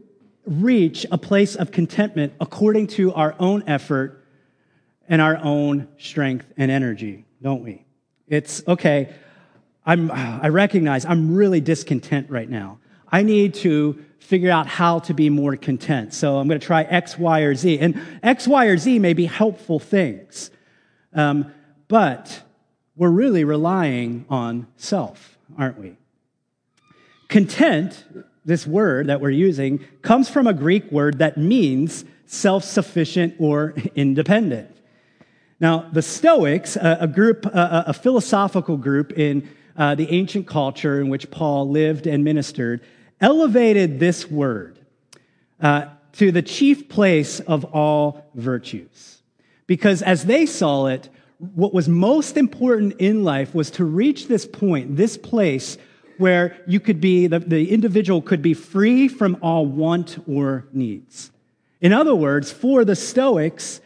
reach 0.46 1.06
a 1.12 1.18
place 1.18 1.56
of 1.56 1.72
contentment 1.72 2.34
according 2.40 2.88
to 2.88 3.14
our 3.14 3.36
own 3.40 3.64
effort 3.68 4.24
and 5.08 5.22
our 5.22 5.38
own 5.38 5.88
strength 5.98 6.46
and 6.58 6.72
energy, 6.72 7.26
don't 7.42 7.64
we? 7.64 7.84
It's 8.28 8.64
okay, 8.68 9.14
I'm, 9.86 10.10
I 10.12 10.50
recognize 10.50 11.06
I'm 11.06 11.36
really 11.36 11.62
discontent 11.62 12.30
right 12.30 12.50
now. 12.50 12.80
I 13.12 13.22
need 13.22 13.54
to 13.56 14.04
figure 14.26 14.52
out 14.52 14.68
how 14.68 15.00
to 15.00 15.14
be 15.14 15.30
more 15.30 15.56
content. 15.56 16.14
So 16.14 16.38
I'm 16.38 16.48
going 16.48 16.60
to 16.60 16.66
try 16.66 16.84
X, 16.84 17.18
Y, 17.18 17.42
or 17.42 17.56
Z. 17.56 17.80
And 17.80 18.02
X, 18.24 18.48
Y, 18.48 18.66
or 18.66 18.78
Z 18.78 19.00
may 19.00 19.14
be 19.14 19.26
helpful 19.26 19.80
things, 19.80 20.52
um, 21.14 21.52
but 21.88 22.42
we're 22.96 23.10
really 23.10 23.44
relying 23.44 24.26
on 24.30 24.68
self, 24.78 25.38
aren't 25.58 25.80
we? 25.80 25.98
Content, 27.28 28.06
this 28.46 28.66
word 28.66 29.08
that 29.08 29.22
we're 29.22 29.30
using, 29.30 29.84
comes 30.02 30.30
from 30.30 30.48
a 30.48 30.54
Greek 30.54 30.92
word 30.92 31.20
that 31.20 31.38
means 31.38 32.06
self 32.26 32.64
sufficient 32.64 33.36
or 33.40 33.74
independent. 33.96 34.76
Now, 35.60 35.90
the 35.92 36.02
Stoics, 36.02 36.76
a, 36.80 37.08
group, 37.08 37.46
a, 37.46 37.94
philosophical 37.94 38.76
group 38.76 39.14
in 39.14 39.50
uh, 39.78 39.96
the 39.96 40.10
ancient 40.12 40.48
culture 40.48 41.00
in 41.00 41.10
which 41.10 41.32
Paul 41.32 41.70
lived 41.70 42.08
and 42.08 42.24
ministered, 42.24 42.82
elevated 43.22 44.00
this 44.00 44.30
word 44.30 44.80
uh, 45.62 45.88
to 46.14 46.32
the 46.32 46.42
chief 46.42 46.90
place 46.90 47.40
of 47.42 47.66
all 47.66 48.26
virtues. 48.36 49.22
Because 49.68 50.02
as 50.02 50.26
they 50.26 50.46
saw 50.46 50.88
it, 50.88 51.10
what 51.38 51.74
was 51.74 51.90
most 51.90 52.38
important 52.38 52.94
in 53.00 53.24
life 53.24 53.54
was 53.54 53.72
to 53.72 53.84
reach 53.84 54.28
this 54.28 54.46
point, 54.46 54.96
this 54.96 55.18
place 55.18 55.78
where 56.18 56.58
you 56.66 56.80
could 56.80 57.02
be, 57.02 57.28
the, 57.28 57.40
the 57.40 57.72
individual 57.72 58.22
could 58.22 58.42
be 58.42 58.54
free 58.54 59.08
from 59.08 59.38
all 59.42 59.66
want 59.66 60.18
or 60.28 60.66
needs. 60.72 61.32
In 61.82 61.92
other 61.92 62.16
words, 62.16 62.52
for 62.52 62.86
the 62.86 62.96
Stoics, 62.96 63.82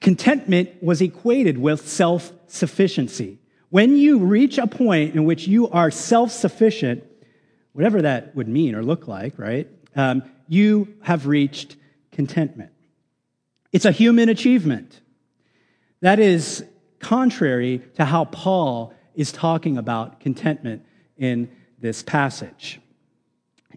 contentment 0.00 0.82
was 0.82 1.02
equated 1.02 1.58
with 1.58 1.88
self 1.88 2.32
sufficiency. 2.46 3.38
When 3.70 3.96
you 3.96 4.18
reach 4.18 4.58
a 4.58 4.66
point 4.66 5.14
in 5.14 5.24
which 5.24 5.46
you 5.46 5.68
are 5.70 5.90
self 5.90 6.30
sufficient, 6.30 7.04
whatever 7.72 8.02
that 8.02 8.34
would 8.34 8.48
mean 8.48 8.74
or 8.74 8.82
look 8.82 9.08
like, 9.08 9.38
right? 9.38 9.68
Um, 9.96 10.22
you 10.48 10.94
have 11.02 11.26
reached 11.26 11.76
contentment. 12.12 12.72
It's 13.72 13.84
a 13.84 13.92
human 13.92 14.28
achievement. 14.28 15.00
That 16.00 16.18
is 16.18 16.64
contrary 16.98 17.82
to 17.94 18.04
how 18.04 18.24
Paul 18.26 18.92
is 19.14 19.32
talking 19.32 19.76
about 19.78 20.20
contentment 20.20 20.84
in 21.16 21.50
this 21.78 22.02
passage. 22.02 22.80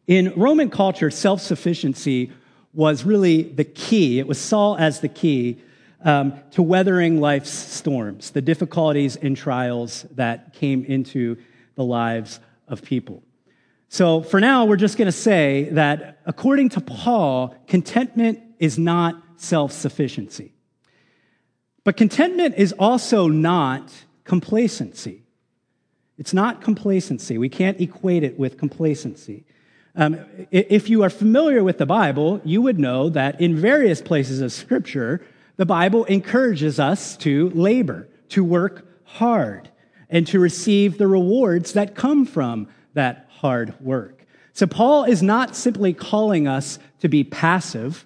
In 0.07 0.33
Roman 0.35 0.69
culture, 0.69 1.09
self 1.09 1.41
sufficiency 1.41 2.31
was 2.73 3.03
really 3.03 3.43
the 3.43 3.63
key. 3.63 4.19
It 4.19 4.27
was 4.27 4.39
saw 4.39 4.75
as 4.75 4.99
the 4.99 5.07
key 5.07 5.61
um, 6.03 6.33
to 6.51 6.61
weathering 6.61 7.21
life's 7.21 7.51
storms, 7.51 8.31
the 8.31 8.41
difficulties 8.41 9.15
and 9.15 9.37
trials 9.37 10.05
that 10.11 10.53
came 10.53 10.83
into 10.83 11.37
the 11.75 11.83
lives 11.83 12.39
of 12.67 12.81
people. 12.81 13.23
So 13.93 14.23
for 14.23 14.39
now, 14.39 14.65
we're 14.65 14.75
just 14.75 14.97
going 14.97 15.05
to 15.05 15.11
say 15.11 15.69
that 15.73 16.17
according 16.25 16.69
to 16.69 16.81
Paul, 16.81 17.55
contentment 17.67 18.39
is 18.57 18.79
not 18.79 19.21
self 19.35 19.71
sufficiency. 19.71 20.55
But 21.83 21.95
contentment 21.95 22.55
is 22.57 22.73
also 22.79 23.27
not 23.27 23.93
complacency. 24.23 25.21
It's 26.17 26.33
not 26.33 26.59
complacency. 26.59 27.37
We 27.37 27.49
can't 27.49 27.79
equate 27.79 28.23
it 28.23 28.39
with 28.39 28.57
complacency. 28.57 29.45
Um, 29.95 30.25
if 30.49 30.89
you 30.89 31.03
are 31.03 31.11
familiar 31.11 31.63
with 31.63 31.77
the 31.77 31.85
Bible, 31.85 32.41
you 32.43 32.63
would 32.63 32.79
know 32.79 33.09
that 33.09 33.39
in 33.39 33.55
various 33.55 34.01
places 34.01 34.41
of 34.41 34.51
Scripture, 34.51 35.23
the 35.57 35.67
Bible 35.67 36.05
encourages 36.05 36.79
us 36.79 37.15
to 37.17 37.51
labor, 37.51 38.09
to 38.29 38.43
work 38.43 38.87
hard, 39.03 39.69
and 40.09 40.25
to 40.25 40.39
receive 40.39 40.97
the 40.97 41.07
rewards 41.07 41.73
that 41.73 41.93
come 41.93 42.25
from 42.25 42.67
that 42.95 43.29
hard 43.43 43.77
work. 43.81 44.25
So, 44.53 44.65
Paul 44.65 45.03
is 45.03 45.21
not 45.21 45.53
simply 45.55 45.93
calling 45.93 46.47
us 46.47 46.79
to 47.01 47.09
be 47.09 47.25
passive. 47.25 48.05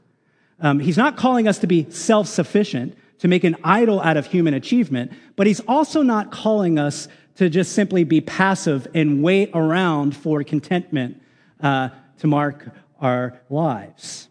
Um, 0.60 0.80
he's 0.80 0.98
not 0.98 1.16
calling 1.16 1.48
us 1.48 1.60
to 1.60 1.68
be 1.68 1.90
self 1.92 2.28
sufficient, 2.28 2.98
to 3.20 3.28
make 3.28 3.44
an 3.44 3.56
idol 3.64 4.02
out 4.02 4.18
of 4.18 4.26
human 4.26 4.56
achievement, 4.56 5.12
but 5.36 5.46
he's 5.46 5.60
also 5.62 6.02
not 6.02 6.32
calling 6.32 6.80
us 6.80 7.08
to 7.36 7.50
just 7.50 7.74
simply 7.74 8.04
be 8.04 8.20
passive 8.20 8.88
and 8.96 9.22
wait 9.22 9.52
around 9.54 10.16
for 10.18 10.44
contentment 10.44 11.22
uh, 11.62 11.90
to 12.18 12.26
mark 12.26 12.70
our 13.00 13.40
lives. 13.52 14.30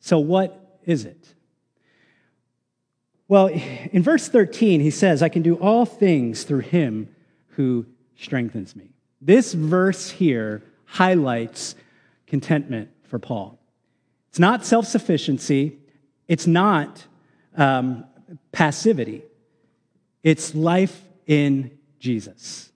So, 0.00 0.18
what 0.18 0.80
is 0.86 1.04
it? 1.04 1.34
Well, 3.28 3.48
in 3.48 4.02
verse 4.02 4.28
13, 4.28 4.80
he 4.80 4.90
says, 4.90 5.22
I 5.22 5.28
can 5.28 5.42
do 5.42 5.56
all 5.56 5.84
things 5.84 6.44
through 6.44 6.60
him 6.60 7.14
who 7.48 7.84
strengthens 8.16 8.74
me. 8.74 8.91
This 9.24 9.52
verse 9.52 10.10
here 10.10 10.64
highlights 10.84 11.76
contentment 12.26 12.90
for 13.04 13.20
Paul. 13.20 13.60
It's 14.30 14.40
not 14.40 14.66
self 14.66 14.86
sufficiency, 14.86 15.78
it's 16.26 16.48
not 16.48 17.06
um, 17.56 18.04
passivity, 18.50 19.22
it's 20.24 20.56
life 20.56 21.02
in 21.26 21.70
Jesus. 22.00 22.72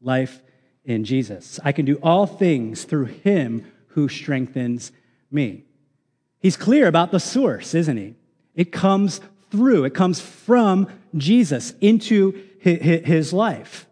Life 0.00 0.40
in 0.84 1.04
Jesus. 1.04 1.60
I 1.62 1.72
can 1.72 1.84
do 1.84 1.98
all 2.02 2.26
things 2.26 2.84
through 2.84 3.06
him 3.06 3.70
who 3.88 4.08
strengthens 4.08 4.92
me. 5.30 5.64
He's 6.38 6.56
clear 6.56 6.86
about 6.86 7.10
the 7.10 7.20
source, 7.20 7.74
isn't 7.74 7.96
he? 7.96 8.14
It 8.54 8.72
comes 8.72 9.20
through, 9.50 9.84
it 9.84 9.94
comes 9.94 10.20
from 10.20 10.88
Jesus 11.16 11.74
into 11.80 12.40
his 12.60 13.32
life. 13.32 13.86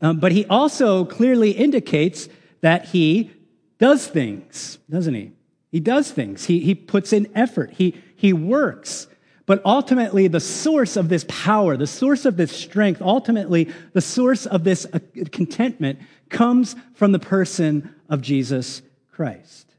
Um, 0.00 0.18
but 0.18 0.32
he 0.32 0.44
also 0.46 1.04
clearly 1.04 1.52
indicates 1.52 2.28
that 2.60 2.86
he 2.86 3.30
does 3.78 4.06
things, 4.06 4.78
doesn't 4.90 5.14
he? 5.14 5.32
He 5.70 5.80
does 5.80 6.10
things. 6.10 6.46
He, 6.46 6.60
he 6.60 6.74
puts 6.74 7.12
in 7.12 7.30
effort. 7.34 7.72
He, 7.72 7.94
he 8.16 8.32
works. 8.32 9.06
But 9.46 9.62
ultimately, 9.64 10.28
the 10.28 10.40
source 10.40 10.96
of 10.96 11.08
this 11.08 11.24
power, 11.26 11.76
the 11.76 11.86
source 11.86 12.24
of 12.24 12.36
this 12.36 12.52
strength, 12.52 13.00
ultimately, 13.00 13.72
the 13.94 14.00
source 14.00 14.44
of 14.44 14.64
this 14.64 14.86
uh, 14.92 14.98
contentment 15.32 16.00
comes 16.28 16.76
from 16.94 17.12
the 17.12 17.18
person 17.18 17.94
of 18.10 18.20
Jesus 18.20 18.82
Christ. 19.10 19.74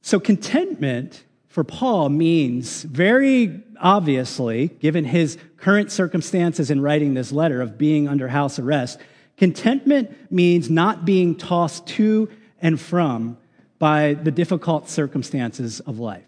So, 0.00 0.18
contentment 0.18 1.24
for 1.46 1.62
Paul 1.62 2.08
means 2.08 2.84
very 2.84 3.48
obviously, 3.80 4.68
given 4.68 5.04
his 5.04 5.38
current 5.56 5.90
circumstances 5.90 6.70
in 6.70 6.80
writing 6.80 7.14
this 7.14 7.32
letter 7.32 7.60
of 7.60 7.78
being 7.78 8.08
under 8.08 8.28
house 8.28 8.58
arrest, 8.58 8.98
contentment 9.36 10.32
means 10.32 10.68
not 10.70 11.04
being 11.04 11.34
tossed 11.34 11.86
to 11.86 12.28
and 12.60 12.80
from 12.80 13.36
by 13.78 14.14
the 14.14 14.30
difficult 14.30 14.88
circumstances 14.88 15.80
of 15.80 15.98
life. 15.98 16.24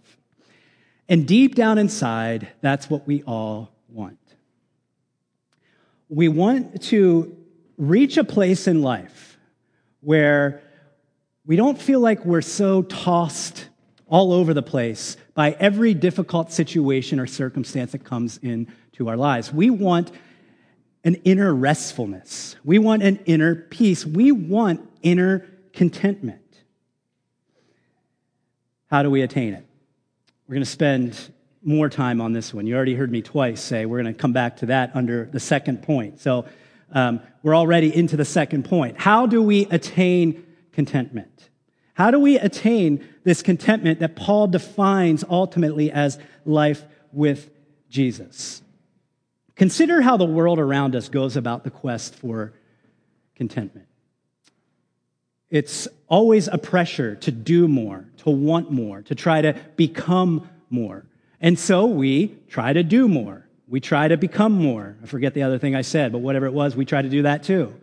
And 1.09 1.26
deep 1.26 1.57
down 1.57 1.78
inside, 1.78 2.49
that's 2.61 2.88
what 2.88 3.07
we 3.07 3.23
all 3.25 3.73
want. 3.88 4.19
We 6.09 6.28
want 6.28 6.83
to 6.85 7.37
reach 7.76 8.16
a 8.16 8.25
place 8.25 8.69
in 8.69 8.83
life 8.83 9.38
where 10.00 10.62
we 11.47 11.57
don't 11.57 11.80
feel 11.80 12.00
like 12.00 12.25
we're 12.25 12.42
so 12.42 12.83
tossed 12.83 13.69
all 14.07 14.33
over 14.33 14.54
the 14.54 14.62
place 14.62 15.16
by 15.40 15.52
every 15.52 15.94
difficult 15.94 16.52
situation 16.52 17.18
or 17.18 17.26
circumstance 17.26 17.92
that 17.92 18.04
comes 18.04 18.37
into 18.42 19.09
our 19.09 19.16
lives. 19.16 19.50
We 19.50 19.70
want 19.70 20.11
an 21.02 21.14
inner 21.25 21.54
restfulness. 21.54 22.56
We 22.62 22.78
want 22.78 23.02
an 23.02 23.20
inner 23.25 23.54
peace. 23.54 24.04
We 24.04 24.32
want 24.32 24.87
inner 25.00 25.47
contentment. 25.73 26.42
How 28.90 29.02
do 29.02 29.09
we 29.09 29.23
attain 29.23 29.54
it? 29.54 29.64
We're 30.47 30.56
going 30.56 30.64
to 30.64 30.70
spend 30.70 31.18
more 31.62 31.88
time 31.88 32.20
on 32.20 32.35
this 32.35 32.52
one. 32.52 32.66
You 32.66 32.76
already 32.76 32.94
heard 32.94 33.11
me 33.11 33.23
twice 33.23 33.62
say 33.62 33.87
we're 33.87 34.02
going 34.02 34.14
to 34.14 34.20
come 34.20 34.35
back 34.35 34.59
to 34.59 34.66
that 34.66 34.90
under 34.94 35.25
the 35.25 35.40
second 35.40 35.82
point. 35.82 36.20
So 36.20 36.44
um, 36.92 37.20
we're 37.42 37.56
already 37.56 37.97
into 37.97 38.18
the 38.18 38.26
second 38.26 38.66
point. 38.66 39.00
How 39.00 39.25
do 39.25 39.40
we 39.40 39.64
attain 39.70 40.44
contentment? 40.73 41.50
How 41.94 42.11
do 42.11 42.18
we 42.18 42.38
attain 42.38 43.06
this 43.25 43.42
contentment 43.42 44.00
that 44.00 44.16
Paul 44.16 44.47
defines 44.47 45.25
ultimately 45.28 45.90
as 45.90 46.18
life 46.44 46.85
with 47.12 47.50
Jesus? 47.88 48.62
Consider 49.56 50.00
how 50.00 50.16
the 50.16 50.25
world 50.25 50.59
around 50.59 50.97
us 50.97 51.09
goes 51.09 51.37
about 51.37 51.64
the 51.64 51.70
quest 51.70 52.14
for 52.14 52.54
contentment. 53.35 53.87
It's 55.50 55.88
always 56.09 56.49
a 56.49 56.59
pressure 56.59 57.16
to 57.16 57.30
do 57.30 57.66
more, 57.66 58.06
to 58.18 58.30
want 58.30 58.70
more, 58.70 59.02
to 59.02 59.14
try 59.14 59.42
to 59.42 59.54
become 59.76 60.49
more. 60.70 61.04
And 61.40 61.59
so 61.59 61.87
we 61.87 62.37
try 62.49 62.73
to 62.73 62.82
do 62.82 63.09
more. 63.09 63.47
We 63.66 63.80
try 63.80 64.09
to 64.09 64.16
become 64.16 64.52
more. 64.52 64.97
I 65.02 65.06
forget 65.06 65.35
the 65.35 65.42
other 65.42 65.59
thing 65.59 65.75
I 65.75 65.82
said, 65.82 66.12
but 66.12 66.18
whatever 66.18 66.47
it 66.47 66.52
was, 66.52 66.76
we 66.76 66.85
try 66.85 67.02
to 67.02 67.09
do 67.09 67.23
that 67.23 67.42
too. 67.42 67.75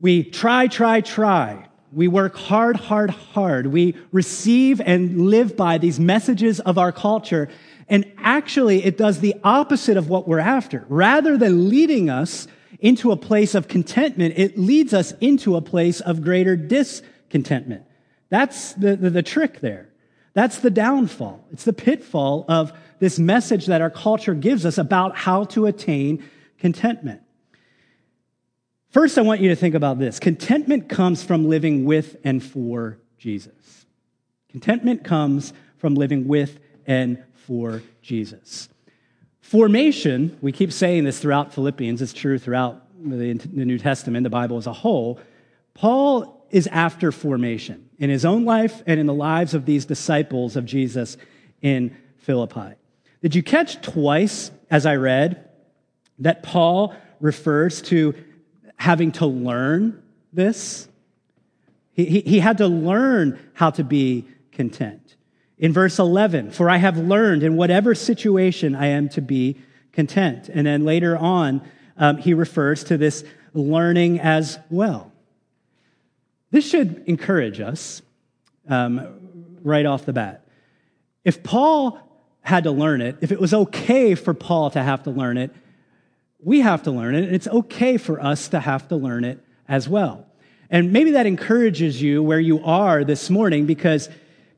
We 0.00 0.24
try, 0.24 0.66
try, 0.66 1.00
try. 1.00 1.68
We 1.94 2.08
work 2.08 2.36
hard, 2.36 2.76
hard, 2.76 3.10
hard. 3.10 3.68
We 3.68 3.94
receive 4.10 4.80
and 4.80 5.28
live 5.30 5.56
by 5.56 5.78
these 5.78 6.00
messages 6.00 6.58
of 6.60 6.76
our 6.76 6.90
culture. 6.90 7.48
And 7.88 8.10
actually, 8.18 8.84
it 8.84 8.98
does 8.98 9.20
the 9.20 9.36
opposite 9.44 9.96
of 9.96 10.08
what 10.08 10.26
we're 10.26 10.40
after. 10.40 10.84
Rather 10.88 11.38
than 11.38 11.68
leading 11.68 12.10
us 12.10 12.48
into 12.80 13.12
a 13.12 13.16
place 13.16 13.54
of 13.54 13.68
contentment, 13.68 14.34
it 14.36 14.58
leads 14.58 14.92
us 14.92 15.12
into 15.20 15.56
a 15.56 15.60
place 15.60 16.00
of 16.00 16.22
greater 16.22 16.56
discontentment. 16.56 17.84
That's 18.28 18.72
the, 18.72 18.96
the, 18.96 19.10
the 19.10 19.22
trick 19.22 19.60
there. 19.60 19.88
That's 20.32 20.58
the 20.58 20.70
downfall. 20.70 21.46
It's 21.52 21.64
the 21.64 21.72
pitfall 21.72 22.44
of 22.48 22.72
this 22.98 23.20
message 23.20 23.66
that 23.66 23.80
our 23.80 23.90
culture 23.90 24.34
gives 24.34 24.66
us 24.66 24.78
about 24.78 25.16
how 25.16 25.44
to 25.44 25.66
attain 25.66 26.24
contentment. 26.58 27.20
First, 28.94 29.18
I 29.18 29.22
want 29.22 29.40
you 29.40 29.48
to 29.48 29.56
think 29.56 29.74
about 29.74 29.98
this 29.98 30.20
contentment 30.20 30.88
comes 30.88 31.20
from 31.20 31.48
living 31.48 31.84
with 31.84 32.16
and 32.22 32.40
for 32.40 32.96
Jesus. 33.18 33.86
Contentment 34.50 35.02
comes 35.02 35.52
from 35.78 35.96
living 35.96 36.28
with 36.28 36.60
and 36.86 37.20
for 37.32 37.82
Jesus. 38.02 38.68
Formation, 39.40 40.38
we 40.40 40.52
keep 40.52 40.70
saying 40.70 41.02
this 41.02 41.18
throughout 41.18 41.52
Philippians, 41.52 42.00
it's 42.02 42.12
true 42.12 42.38
throughout 42.38 42.84
the 42.96 43.34
New 43.50 43.78
Testament, 43.78 44.22
the 44.22 44.30
Bible 44.30 44.58
as 44.58 44.68
a 44.68 44.72
whole. 44.72 45.18
Paul 45.74 46.46
is 46.50 46.68
after 46.68 47.10
formation 47.10 47.90
in 47.98 48.10
his 48.10 48.24
own 48.24 48.44
life 48.44 48.80
and 48.86 49.00
in 49.00 49.06
the 49.06 49.12
lives 49.12 49.54
of 49.54 49.66
these 49.66 49.86
disciples 49.86 50.54
of 50.54 50.66
Jesus 50.66 51.16
in 51.60 51.96
Philippi. 52.18 52.76
Did 53.22 53.34
you 53.34 53.42
catch 53.42 53.82
twice 53.82 54.52
as 54.70 54.86
I 54.86 54.94
read 54.94 55.48
that 56.20 56.44
Paul 56.44 56.94
refers 57.18 57.82
to 57.82 58.14
having 58.76 59.12
to 59.12 59.26
learn 59.26 60.02
this. 60.32 60.88
He, 61.92 62.04
he, 62.04 62.20
he 62.20 62.38
had 62.40 62.58
to 62.58 62.66
learn 62.66 63.38
how 63.54 63.70
to 63.70 63.84
be 63.84 64.26
content. 64.52 65.16
In 65.58 65.72
verse 65.72 65.98
11, 65.98 66.50
for 66.50 66.68
I 66.68 66.78
have 66.78 66.98
learned 66.98 67.42
in 67.42 67.56
whatever 67.56 67.94
situation 67.94 68.74
I 68.74 68.86
am 68.88 69.08
to 69.10 69.20
be 69.20 69.56
content. 69.92 70.48
And 70.48 70.66
then 70.66 70.84
later 70.84 71.16
on, 71.16 71.62
um, 71.96 72.18
he 72.18 72.34
refers 72.34 72.84
to 72.84 72.96
this 72.96 73.24
learning 73.52 74.20
as 74.20 74.58
well. 74.68 75.12
This 76.50 76.68
should 76.68 77.04
encourage 77.06 77.60
us 77.60 78.02
um, 78.68 79.58
right 79.62 79.86
off 79.86 80.04
the 80.04 80.12
bat. 80.12 80.46
If 81.24 81.42
Paul 81.42 81.98
had 82.42 82.64
to 82.64 82.70
learn 82.70 83.00
it, 83.00 83.16
if 83.20 83.32
it 83.32 83.40
was 83.40 83.54
okay 83.54 84.14
for 84.14 84.34
Paul 84.34 84.70
to 84.70 84.82
have 84.82 85.04
to 85.04 85.10
learn 85.10 85.38
it, 85.38 85.50
we 86.44 86.60
have 86.60 86.82
to 86.84 86.90
learn 86.90 87.14
it, 87.14 87.24
and 87.24 87.34
it's 87.34 87.48
okay 87.48 87.96
for 87.96 88.20
us 88.20 88.48
to 88.48 88.60
have 88.60 88.88
to 88.88 88.96
learn 88.96 89.24
it 89.24 89.42
as 89.66 89.88
well. 89.88 90.26
And 90.70 90.92
maybe 90.92 91.12
that 91.12 91.26
encourages 91.26 92.00
you 92.00 92.22
where 92.22 92.40
you 92.40 92.62
are 92.64 93.04
this 93.04 93.30
morning 93.30 93.66
because 93.66 94.08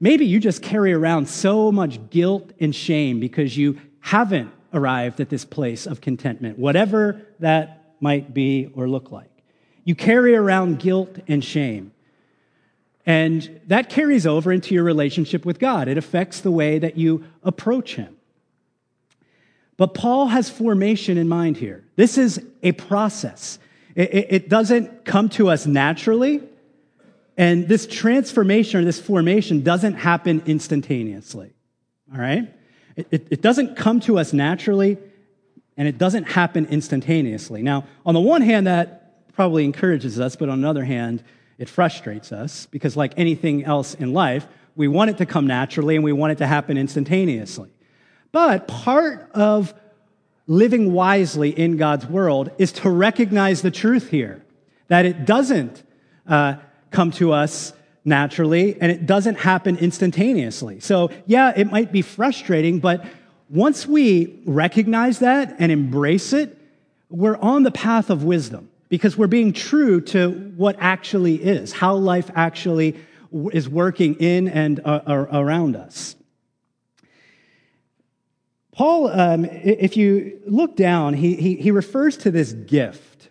maybe 0.01 0.27
you 0.27 0.41
just 0.41 0.63
carry 0.63 0.93
around 0.93 1.29
so 1.29 1.71
much 1.71 2.11
guilt 2.11 2.53
and 2.61 2.75
shame 2.75 3.21
because 3.21 3.57
you 3.57 3.79
haven't 4.01 4.51
arrived 4.73 5.21
at 5.21 5.29
this 5.29 5.45
place 5.45 5.87
of 5.87 6.01
contentment, 6.01 6.59
whatever 6.59 7.23
that 7.39 7.95
might 8.01 8.35
be 8.35 8.71
or 8.75 8.89
look 8.89 9.11
like. 9.11 9.31
You 9.85 9.95
carry 9.95 10.35
around 10.35 10.81
guilt 10.81 11.19
and 11.29 11.45
shame. 11.45 11.93
And 13.05 13.61
that 13.69 13.89
carries 13.89 14.27
over 14.27 14.53
into 14.53 14.75
your 14.75 14.83
relationship 14.83 15.47
with 15.47 15.61
God. 15.61 15.87
It 15.87 15.97
affects 15.97 16.41
the 16.41 16.51
way 16.51 16.81
that 16.81 16.97
you 16.97 17.25
approach 17.45 17.95
Him. 17.95 18.16
But 19.77 19.95
Paul 19.95 20.29
has 20.29 20.49
formation 20.49 21.19
in 21.19 21.29
mind 21.29 21.57
here. 21.57 21.85
This 21.97 22.19
is 22.19 22.43
a 22.63 22.73
process. 22.73 23.59
It, 23.95 24.15
it, 24.15 24.27
it 24.31 24.49
doesn't 24.49 25.05
come 25.05 25.29
to 25.31 25.49
us 25.49 25.67
naturally. 25.67 26.43
And 27.37 27.69
this 27.69 27.87
transformation 27.87 28.81
or 28.81 28.85
this 28.85 29.01
formation 29.01 29.63
doesn't 29.63 29.95
happen 29.95 30.43
instantaneously. 30.47 31.53
All 32.13 32.21
right? 32.21 32.53
It, 32.97 33.09
it, 33.11 33.27
it 33.31 33.43
doesn't 33.43 33.77
come 33.77 34.01
to 34.01 34.19
us 34.19 34.33
naturally 34.33 34.97
and 35.77 35.87
it 35.87 35.99
doesn't 35.99 36.25
happen 36.25 36.67
instantaneously. 36.67 37.63
Now, 37.63 37.85
on 38.07 38.15
the 38.15 38.21
one 38.21 38.41
hand, 38.41 38.67
that 38.67 39.33
probably 39.35 39.65
encourages 39.65 40.19
us, 40.19 40.35
but 40.37 40.49
on 40.49 40.63
the 40.63 40.69
other 40.69 40.85
hand, 40.85 41.23
it 41.59 41.69
frustrates 41.69 42.33
us 42.33 42.67
because, 42.67 42.97
like 42.97 43.13
anything 43.19 43.65
else 43.65 43.95
in 43.95 44.15
life, 44.15 44.47
we 44.75 44.89
want 44.89 45.11
it 45.11 45.19
to 45.19 45.27
come 45.27 45.47
naturally 45.47 45.95
and 45.95 46.05
we 46.05 46.13
want 46.13 46.33
it 46.33 46.39
to 46.39 46.47
happen 46.47 46.79
instantaneously. 46.79 47.71
But 48.37 48.69
part 48.69 49.31
of 49.33 49.73
living 50.47 50.93
wisely 50.93 51.59
in 51.59 51.79
God's 51.79 52.05
world 52.05 52.51
is 52.59 52.71
to 52.73 52.91
recognize 52.91 53.63
the 53.63 53.71
truth 53.71 54.11
here 54.11 54.45
that 54.89 55.07
it 55.07 55.25
doesn't 55.25 55.83
uh, 56.29 56.57
come 56.91 57.13
to 57.13 57.33
us 57.33 57.73
naturally 58.05 58.79
and 58.79 58.93
it 58.93 59.07
doesn't 59.07 59.37
happen 59.37 59.79
instantaneously. 59.79 60.81
So, 60.81 61.09
yeah, 61.25 61.55
it 61.57 61.71
might 61.71 61.93
be 61.93 62.03
frustrating, 62.03 62.79
but 62.79 63.07
once 63.49 63.87
we 63.87 64.39
recognize 64.45 65.21
that 65.21 65.57
and 65.59 65.73
embrace 65.73 66.35
it, 66.35 66.59
we're 67.09 67.39
on 67.39 67.63
the 67.63 67.71
path 67.71 68.11
of 68.11 68.23
wisdom 68.23 68.69
because 68.91 69.17
we're 69.17 69.29
being 69.29 69.55
true 69.55 70.03
to 70.13 70.53
what 70.59 70.77
actually 70.79 71.37
is, 71.37 71.73
how 71.73 71.95
life 71.95 72.31
actually 72.35 72.97
is 73.55 73.67
working 73.67 74.15
in 74.17 74.47
and 74.47 74.83
uh, 74.85 75.27
around 75.33 75.75
us. 75.75 76.17
Paul, 78.77 79.09
um, 79.09 79.47
if 79.47 79.97
you 79.97 80.39
look 80.47 80.77
down, 80.77 81.15
he, 81.15 81.35
he, 81.35 81.57
he 81.57 81.71
refers 81.71 82.19
to 82.19 82.31
this 82.31 82.53
gift, 82.53 83.31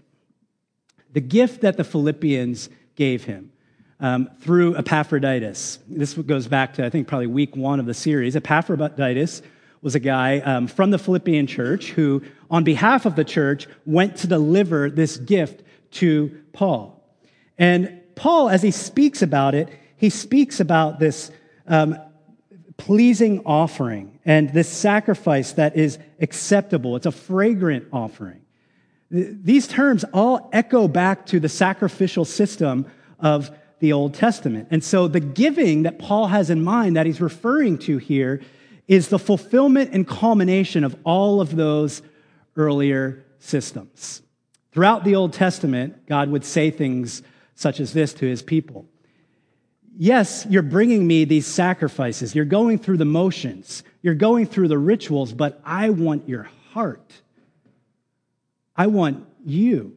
the 1.14 1.22
gift 1.22 1.62
that 1.62 1.78
the 1.78 1.84
Philippians 1.84 2.68
gave 2.96 3.26
him 3.26 3.52
um, 4.00 4.28
through 4.40 4.76
Epaphroditus. 4.76 5.78
This 5.88 6.16
goes 6.16 6.48
back 6.48 6.74
to, 6.74 6.86
I 6.86 6.90
think, 6.90 7.08
probably 7.08 7.28
week 7.28 7.56
one 7.56 7.80
of 7.80 7.86
the 7.86 7.94
series. 7.94 8.36
Epaphroditus 8.36 9.44
was 9.84 9.94
a 9.94 10.00
guy 10.00 10.40
um, 10.40 10.66
from 10.66 10.90
the 10.90 10.98
Philippian 10.98 11.46
church 11.46 11.92
who, 11.92 12.24
on 12.50 12.64
behalf 12.64 13.06
of 13.06 13.16
the 13.16 13.24
church, 13.24 13.68
went 13.86 14.16
to 14.18 14.28
deliver 14.28 14.90
this 14.90 15.18
gift 15.18 15.62
to 15.92 16.36
Paul. 16.54 17.08
And 17.60 18.02
Paul, 18.16 18.50
as 18.50 18.64
he 18.64 18.72
speaks 18.72 19.22
about 19.22 19.54
it, 19.54 19.70
he 19.98 20.10
speaks 20.10 20.60
about 20.60 20.98
this 20.98 21.30
um, 21.68 22.00
pleasing 22.78 23.42
offering 23.46 24.20
and 24.26 24.52
this 24.52 24.70
sacrifice 24.70 25.54
that 25.54 25.76
is 25.76 25.98
acceptable. 26.20 26.96
It's 26.96 27.06
a 27.06 27.12
fragrant 27.12 27.88
offering. 27.92 28.42
These 29.10 29.68
terms 29.68 30.04
all 30.14 30.50
echo 30.52 30.88
back 30.88 31.26
to 31.28 31.40
the 31.40 31.50
sacrificial 31.50 32.26
system 32.26 32.86
of 33.20 33.52
the 33.80 33.94
Old 33.94 34.14
Testament. 34.14 34.70
And 34.72 34.84
so 34.84 35.08
the 35.08 35.20
giving 35.20 35.84
that 35.84 36.00
Paul 36.00 36.28
has 36.28 36.50
in 36.50 36.64
mind 36.64 36.96
that 36.96 37.06
he's 37.06 37.22
referring 37.22 37.78
to 37.80 37.98
here 37.98 38.42
is 38.88 39.10
the 39.10 39.20
fulfillment 39.20 39.92
and 39.94 40.08
culmination 40.08 40.84
of 40.84 40.96
all 41.04 41.42
of 41.42 41.56
those 41.56 42.02
earlier 42.56 43.24
systems. 43.40 44.22
Throughout 44.72 45.04
the 45.04 45.16
Old 45.16 45.34
Testament, 45.34 46.06
God 46.08 46.30
would 46.30 46.44
say 46.44 46.72
things 46.72 47.22
such 47.56 47.80
as 47.80 47.94
this 47.94 48.14
to 48.16 48.26
his 48.26 48.42
people 48.42 48.86
Yes, 49.98 50.46
you're 50.50 50.62
bringing 50.62 51.08
me 51.08 51.24
these 51.26 51.48
sacrifices. 51.48 52.36
You're 52.36 52.46
going 52.46 52.80
through 52.80 52.98
the 52.98 53.06
motions. 53.06 53.84
You're 54.02 54.14
going 54.14 54.46
through 54.46 54.68
the 54.68 54.78
rituals, 54.78 55.32
but 55.34 55.62
I 55.64 55.90
want 55.90 56.28
your 56.28 56.50
heart. 56.72 57.22
I 58.76 58.88
want 58.88 59.26
you. 59.46 59.96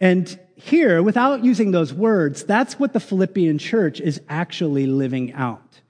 And 0.00 0.38
here, 0.54 1.02
without 1.02 1.44
using 1.44 1.72
those 1.72 1.92
words, 1.92 2.44
that's 2.44 2.78
what 2.78 2.92
the 2.92 3.00
Philippian 3.00 3.58
church 3.58 4.00
is 4.00 4.20
actually 4.28 4.86
living 4.86 5.32
out. 5.32 5.80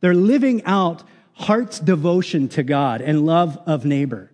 They're 0.00 0.14
living 0.14 0.62
out 0.64 1.02
heart's 1.32 1.80
devotion 1.80 2.48
to 2.50 2.62
God 2.62 3.00
and 3.00 3.24
love 3.24 3.58
of 3.66 3.86
neighbor. 3.86 4.30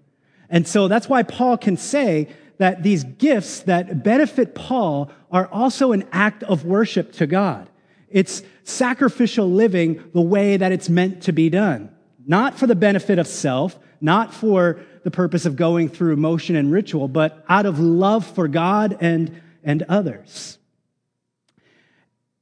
And 0.48 0.66
so 0.66 0.88
that's 0.88 1.08
why 1.08 1.22
Paul 1.22 1.56
can 1.56 1.76
say 1.76 2.28
that 2.60 2.82
these 2.82 3.04
gifts 3.04 3.60
that 3.60 4.04
benefit 4.04 4.54
Paul 4.54 5.10
are 5.32 5.46
also 5.46 5.92
an 5.92 6.06
act 6.12 6.42
of 6.42 6.66
worship 6.66 7.10
to 7.14 7.26
God. 7.26 7.70
It's 8.10 8.42
sacrificial 8.64 9.50
living 9.50 10.04
the 10.12 10.20
way 10.20 10.58
that 10.58 10.70
it's 10.70 10.90
meant 10.90 11.22
to 11.22 11.32
be 11.32 11.48
done. 11.48 11.90
Not 12.26 12.58
for 12.58 12.66
the 12.66 12.74
benefit 12.74 13.18
of 13.18 13.26
self, 13.26 13.78
not 14.02 14.34
for 14.34 14.78
the 15.04 15.10
purpose 15.10 15.46
of 15.46 15.56
going 15.56 15.88
through 15.88 16.16
motion 16.16 16.54
and 16.54 16.70
ritual, 16.70 17.08
but 17.08 17.42
out 17.48 17.64
of 17.64 17.78
love 17.78 18.26
for 18.26 18.46
God 18.46 18.98
and, 19.00 19.40
and 19.64 19.82
others. 19.84 20.58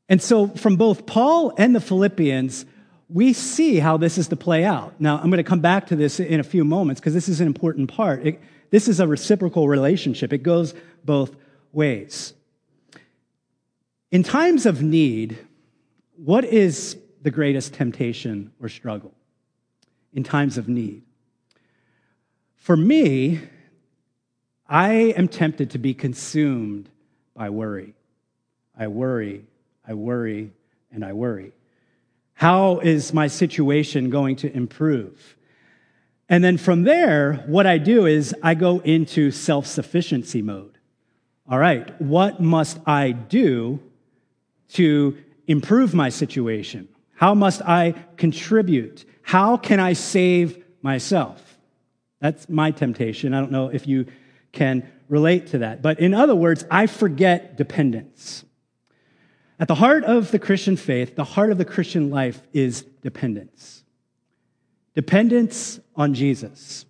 And 0.09 0.21
so, 0.21 0.49
from 0.49 0.75
both 0.75 1.07
Paul 1.07 1.55
and 1.57 1.77
the 1.77 1.81
Philippians, 1.81 2.67
we 3.09 3.33
see 3.35 3.79
how 3.79 3.99
this 3.99 4.19
is 4.19 4.27
to 4.29 4.37
play 4.37 4.65
out. 4.65 5.01
Now, 5.01 5.19
I'm 5.19 5.31
going 5.31 5.37
to 5.37 5.45
come 5.45 5.61
back 5.61 5.87
to 5.89 5.97
this 5.97 6.19
in 6.19 6.41
a 6.41 6.45
few 6.45 6.65
moments 6.65 7.01
because 7.01 7.15
this 7.15 7.29
is 7.29 7.41
an 7.41 7.47
important 7.47 7.89
part. 7.89 8.27
It, 8.27 8.41
this 8.71 8.89
is 8.89 9.01
a 9.01 9.07
reciprocal 9.07 9.69
relationship, 9.69 10.33
it 10.33 10.43
goes 10.43 10.75
both 11.05 11.35
ways. 11.73 12.35
In 14.11 14.23
times 14.23 14.67
of 14.67 14.83
need, 14.83 15.39
what 16.17 16.45
is 16.45 16.97
the 17.23 17.31
greatest 17.31 17.75
temptation 17.75 18.53
or 18.61 18.69
struggle? 18.69 19.13
In 20.13 20.25
times 20.25 20.59
of 20.59 20.69
need. 20.69 21.03
For 22.57 22.77
me, 22.77 23.41
I 24.67 24.93
am 25.17 25.29
tempted 25.29 25.71
to 25.71 25.79
be 25.79 25.95
consumed 25.95 26.91
by 27.35 27.51
worry. 27.51 27.95
I 28.77 28.89
worry, 28.89 29.45
I 29.87 29.95
worry, 29.95 30.53
and 30.93 31.05
I 31.05 31.13
worry. 31.13 31.53
How 32.35 32.79
is 32.79 33.13
my 33.13 33.27
situation 33.27 34.11
going 34.11 34.37
to 34.37 34.55
improve? 34.55 35.38
And 36.29 36.45
then 36.45 36.59
from 36.59 36.83
there, 36.83 37.45
what 37.47 37.67
I 37.67 37.79
do 37.79 38.07
is 38.07 38.35
I 38.43 38.55
go 38.55 38.81
into 38.81 39.31
self 39.31 39.67
sufficiency 39.67 40.43
mode. 40.43 40.79
All 41.49 41.59
right, 41.59 41.99
what 42.01 42.41
must 42.41 42.79
I 42.87 43.13
do 43.13 43.81
to 44.75 45.17
improve 45.47 45.95
my 45.95 46.11
situation? 46.11 46.89
How 47.15 47.35
must 47.35 47.63
I 47.63 47.93
contribute? 48.17 49.07
How 49.23 49.57
can 49.57 49.81
I 49.81 49.95
save 49.95 50.63
myself? 50.83 51.59
That's 52.21 52.49
my 52.49 52.71
temptation. 52.71 53.33
I 53.33 53.41
don't 53.41 53.53
know 53.53 53.69
if 53.69 53.87
you 53.87 54.07
can 54.53 54.89
relate 55.09 55.49
to 55.49 55.59
that. 55.59 55.81
But 55.81 56.01
in 56.01 56.13
other 56.13 56.35
words, 56.35 56.65
I 56.71 56.87
forget 56.87 57.57
dependence. 57.57 58.45
At 59.59 59.69
the 59.69 59.75
heart 59.75 60.05
of 60.05 60.31
the 60.31 60.39
Christian 60.39 60.77
faith, 60.77 61.17
the 61.17 61.25
heart 61.25 61.51
of 61.51 61.59
the 61.59 61.65
Christian 61.65 62.11
life 62.11 62.43
is 62.53 62.83
dependence. 63.03 63.83
Dependence 64.99 65.79
on 65.95 66.13
Jesus. 66.13 66.85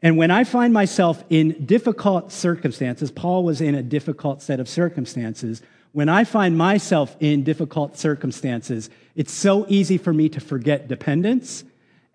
And 0.00 0.16
when 0.16 0.30
I 0.30 0.44
find 0.44 0.72
myself 0.72 1.24
in 1.28 1.66
difficult 1.66 2.30
circumstances, 2.30 3.10
Paul 3.10 3.42
was 3.42 3.60
in 3.60 3.74
a 3.74 3.82
difficult 3.82 4.42
set 4.42 4.60
of 4.60 4.68
circumstances. 4.68 5.60
When 5.90 6.08
I 6.08 6.22
find 6.22 6.56
myself 6.56 7.16
in 7.18 7.42
difficult 7.42 7.98
circumstances, 7.98 8.90
it's 9.16 9.32
so 9.32 9.66
easy 9.68 9.98
for 9.98 10.12
me 10.12 10.28
to 10.28 10.38
forget 10.38 10.86
dependence 10.86 11.64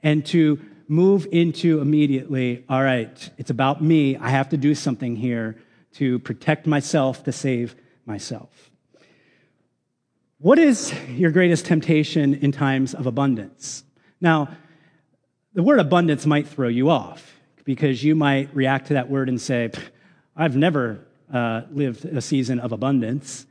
and 0.02 0.26
to 0.28 0.62
move 0.88 1.28
into 1.34 1.82
immediately, 1.82 2.64
all 2.70 2.82
right, 2.82 3.30
it's 3.38 3.50
about 3.50 3.84
me. 3.84 4.16
I 4.16 4.30
have 4.30 4.48
to 4.52 4.58
do 4.58 4.74
something 4.74 5.18
here 5.18 5.58
to 5.96 6.20
protect 6.20 6.66
myself, 6.66 7.26
to 7.26 7.34
save 7.34 7.76
myself. 8.06 8.72
What 10.38 10.58
is 10.58 10.94
your 11.10 11.32
greatest 11.32 11.66
temptation 11.66 12.34
in 12.36 12.54
times 12.54 12.94
of 12.94 13.08
abundance? 13.08 13.84
Now, 14.22 14.56
the 15.58 15.64
word 15.64 15.80
abundance 15.80 16.26
might 16.26 16.48
throw 16.48 16.68
you 16.68 16.90
off 16.90 17.34
because 17.66 18.04
you 18.04 18.16
might 18.16 18.56
react 18.56 18.88
to 18.88 18.94
that 18.94 19.10
word 19.10 19.28
and 19.28 19.42
say, 19.42 19.72
I've 20.36 20.56
never 20.56 21.06
uh, 21.34 21.64
lived 21.72 22.06
a 22.06 22.22
season 22.22 22.60
of 22.60 22.72
abundance. 22.72 23.46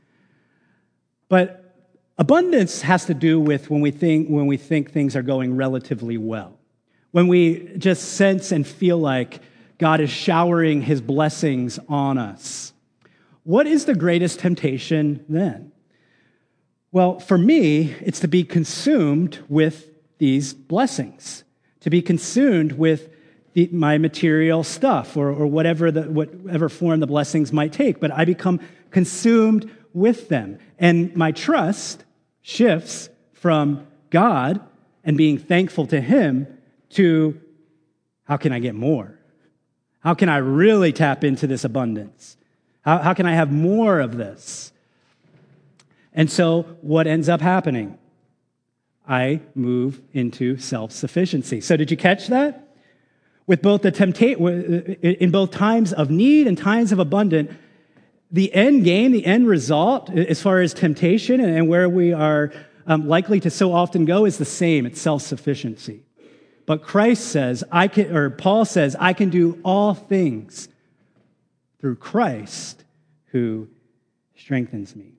But 1.29 1.75
abundance 2.17 2.81
has 2.81 3.05
to 3.05 3.13
do 3.13 3.39
with 3.39 3.69
when 3.69 3.81
we 3.81 3.91
think, 3.91 4.29
when 4.29 4.47
we 4.47 4.57
think 4.57 4.91
things 4.91 5.15
are 5.15 5.21
going 5.21 5.55
relatively 5.55 6.17
well 6.17 6.57
when 7.11 7.27
we 7.27 7.71
just 7.79 8.13
sense 8.13 8.51
and 8.51 8.67
feel 8.67 8.97
like 8.97 9.41
God 9.79 10.01
is 10.01 10.09
showering 10.11 10.83
his 10.83 11.01
blessings 11.01 11.79
on 11.89 12.19
us. 12.19 12.73
What 13.43 13.65
is 13.65 13.85
the 13.85 13.95
greatest 13.95 14.39
temptation 14.39 15.25
then? 15.29 15.71
Well, 16.91 17.19
for 17.19 17.37
me, 17.37 17.95
it's 18.01 18.19
to 18.21 18.27
be 18.27 18.43
consumed 18.43 19.39
with 19.47 19.89
these 20.19 20.53
blessings, 20.53 21.43
to 21.87 21.89
be 21.89 22.01
consumed 22.01 22.73
with 22.73 23.09
the, 23.53 23.69
my 23.71 23.97
material 23.97 24.61
stuff 24.61 25.15
or, 25.15 25.29
or 25.29 25.47
whatever, 25.47 25.89
the, 25.89 26.01
whatever 26.01 26.67
form 26.67 26.99
the 26.99 27.07
blessings 27.07 27.53
might 27.53 27.71
take, 27.71 28.01
but 28.01 28.11
I 28.11 28.25
become 28.25 28.59
consumed 28.91 29.71
with 29.93 30.27
them. 30.27 30.59
And 30.77 31.15
my 31.15 31.31
trust 31.31 32.03
shifts 32.41 33.07
from 33.31 33.87
God 34.09 34.59
and 35.05 35.15
being 35.15 35.37
thankful 35.37 35.87
to 35.87 36.01
Him 36.01 36.45
to 36.89 37.39
how 38.25 38.35
can 38.35 38.51
I 38.51 38.59
get 38.59 38.75
more? 38.75 39.17
How 40.01 40.13
can 40.13 40.27
I 40.27 40.39
really 40.39 40.91
tap 40.91 41.23
into 41.23 41.47
this 41.47 41.63
abundance? 41.63 42.35
How, 42.81 42.97
how 42.97 43.13
can 43.13 43.25
I 43.25 43.33
have 43.33 43.49
more 43.49 44.01
of 44.01 44.17
this? 44.17 44.73
And 46.11 46.29
so, 46.29 46.63
what 46.81 47.07
ends 47.07 47.29
up 47.29 47.39
happening? 47.39 47.97
I 49.07 49.41
move 49.55 50.01
into 50.13 50.57
self 50.57 50.91
sufficiency. 50.91 51.61
So, 51.61 51.77
did 51.77 51.89
you 51.91 51.97
catch 51.97 52.27
that? 52.27 52.63
With 53.45 53.61
both 53.61 53.81
the 53.81 53.91
temptation, 53.91 54.45
in 55.01 55.31
both 55.31 55.51
times 55.51 55.93
of 55.93 56.09
need 56.09 56.47
and 56.47 56.57
times 56.57 56.91
of 56.91 56.99
abundant, 56.99 57.51
the 58.29 58.53
end 58.53 58.83
game, 58.83 59.13
the 59.13 59.25
end 59.25 59.47
result, 59.47 60.09
as 60.09 60.41
far 60.41 60.59
as 60.59 60.73
temptation 60.73 61.39
and 61.39 61.69
where 61.69 61.87
we 61.87 62.11
are 62.11 62.51
um, 62.85 63.07
likely 63.07 63.39
to 63.39 63.49
so 63.49 63.71
often 63.71 64.03
go, 64.03 64.25
is 64.25 64.37
the 64.37 64.45
same. 64.45 64.85
It's 64.85 64.99
self 64.99 65.21
sufficiency. 65.21 66.03
But 66.65 66.83
Christ 66.83 67.27
says, 67.27 67.63
I 67.71 67.87
can, 67.87 68.13
or 68.13 68.29
Paul 68.29 68.65
says, 68.65 68.97
I 68.99 69.13
can 69.13 69.29
do 69.29 69.59
all 69.63 69.93
things 69.93 70.67
through 71.79 71.95
Christ 71.95 72.83
who 73.27 73.69
strengthens 74.35 74.93
me. 74.93 75.13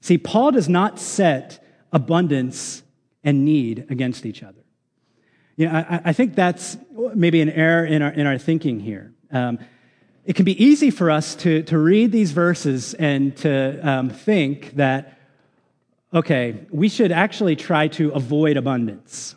See, 0.00 0.16
Paul 0.16 0.52
does 0.52 0.70
not 0.70 0.98
set 0.98 1.62
abundance 1.92 2.82
and 3.22 3.44
need 3.44 3.86
against 3.90 4.24
each 4.26 4.42
other. 4.42 4.62
You 5.56 5.66
know, 5.66 5.72
I, 5.72 6.00
I 6.06 6.12
think 6.12 6.34
that's 6.34 6.76
maybe 7.14 7.40
an 7.40 7.50
error 7.50 7.84
in 7.84 8.02
our, 8.02 8.10
in 8.10 8.26
our 8.26 8.38
thinking 8.38 8.80
here. 8.80 9.12
Um, 9.30 9.58
it 10.24 10.34
can 10.36 10.44
be 10.44 10.62
easy 10.62 10.90
for 10.90 11.10
us 11.10 11.34
to, 11.36 11.62
to 11.64 11.78
read 11.78 12.12
these 12.12 12.32
verses 12.32 12.94
and 12.94 13.36
to 13.38 13.80
um, 13.88 14.10
think 14.10 14.76
that, 14.76 15.18
okay, 16.12 16.66
we 16.70 16.88
should 16.88 17.12
actually 17.12 17.56
try 17.56 17.88
to 17.88 18.10
avoid 18.10 18.56
abundance. 18.56 19.34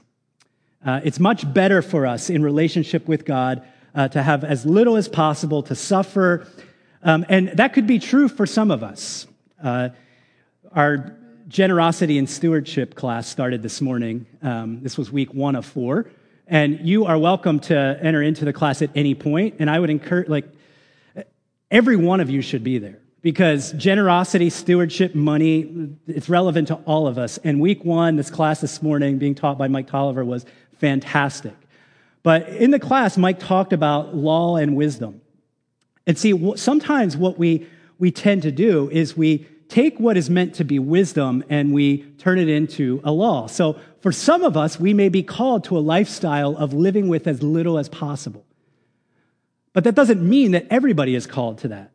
Uh, 0.85 0.99
it's 1.03 1.19
much 1.19 1.51
better 1.53 1.81
for 1.81 2.05
us 2.05 2.29
in 2.29 2.43
relationship 2.43 3.07
with 3.07 3.25
God 3.25 3.65
uh, 3.95 4.07
to 4.09 4.21
have 4.21 4.43
as 4.43 4.65
little 4.65 4.97
as 4.97 5.07
possible, 5.07 5.63
to 5.63 5.75
suffer. 5.75 6.47
Um, 7.01 7.25
and 7.29 7.49
that 7.49 7.73
could 7.73 7.87
be 7.87 7.99
true 7.99 8.27
for 8.27 8.45
some 8.45 8.71
of 8.71 8.83
us. 8.83 9.27
Uh, 9.63 9.89
our 10.73 11.17
generosity 11.47 12.17
and 12.17 12.29
stewardship 12.29 12.95
class 12.95 13.27
started 13.27 13.61
this 13.61 13.81
morning. 13.81 14.25
Um, 14.41 14.81
this 14.81 14.97
was 14.97 15.11
week 15.11 15.33
one 15.33 15.55
of 15.55 15.65
four. 15.65 16.09
And 16.47 16.79
you 16.87 17.05
are 17.05 17.17
welcome 17.17 17.59
to 17.61 17.97
enter 18.01 18.21
into 18.21 18.45
the 18.45 18.53
class 18.53 18.81
at 18.81 18.89
any 18.95 19.15
point. 19.15 19.55
And 19.59 19.69
I 19.69 19.79
would 19.79 19.89
encourage, 19.89 20.27
like, 20.27 20.45
every 21.71 21.95
one 21.95 22.19
of 22.19 22.29
you 22.29 22.41
should 22.41 22.63
be 22.63 22.77
there 22.77 22.99
because 23.21 23.71
generosity, 23.73 24.49
stewardship, 24.49 25.15
money, 25.15 25.95
it's 26.07 26.29
relevant 26.29 26.67
to 26.67 26.75
all 26.85 27.07
of 27.07 27.17
us. 27.17 27.39
And 27.39 27.59
week 27.61 27.85
one, 27.85 28.17
this 28.17 28.29
class 28.29 28.59
this 28.61 28.81
morning 28.81 29.17
being 29.17 29.35
taught 29.35 29.57
by 29.57 29.69
Mike 29.69 29.87
Tolliver 29.87 30.25
was 30.25 30.45
fantastic. 30.77 31.55
But 32.21 32.49
in 32.49 32.71
the 32.71 32.79
class, 32.79 33.17
Mike 33.17 33.39
talked 33.39 33.73
about 33.73 34.15
law 34.15 34.57
and 34.57 34.75
wisdom. 34.75 35.21
And 36.05 36.17
see, 36.17 36.55
sometimes 36.57 37.15
what 37.15 37.37
we, 37.39 37.67
we 37.97 38.11
tend 38.11 38.41
to 38.43 38.51
do 38.51 38.89
is 38.91 39.15
we 39.15 39.47
take 39.73 39.99
what 39.99 40.15
is 40.17 40.29
meant 40.29 40.53
to 40.53 40.63
be 40.63 40.77
wisdom 40.77 41.43
and 41.49 41.73
we 41.73 41.97
turn 42.19 42.37
it 42.37 42.47
into 42.47 43.01
a 43.03 43.11
law. 43.11 43.47
So 43.47 43.79
for 44.01 44.11
some 44.11 44.43
of 44.43 44.55
us, 44.55 44.79
we 44.79 44.93
may 44.93 45.09
be 45.09 45.23
called 45.23 45.63
to 45.63 45.77
a 45.77 45.79
lifestyle 45.79 46.55
of 46.55 46.73
living 46.73 47.07
with 47.07 47.25
as 47.25 47.41
little 47.41 47.79
as 47.79 47.89
possible. 47.89 48.45
But 49.73 49.83
that 49.85 49.95
doesn't 49.95 50.21
mean 50.21 50.51
that 50.51 50.67
everybody 50.69 51.15
is 51.15 51.25
called 51.25 51.57
to 51.59 51.69
that. 51.69 51.91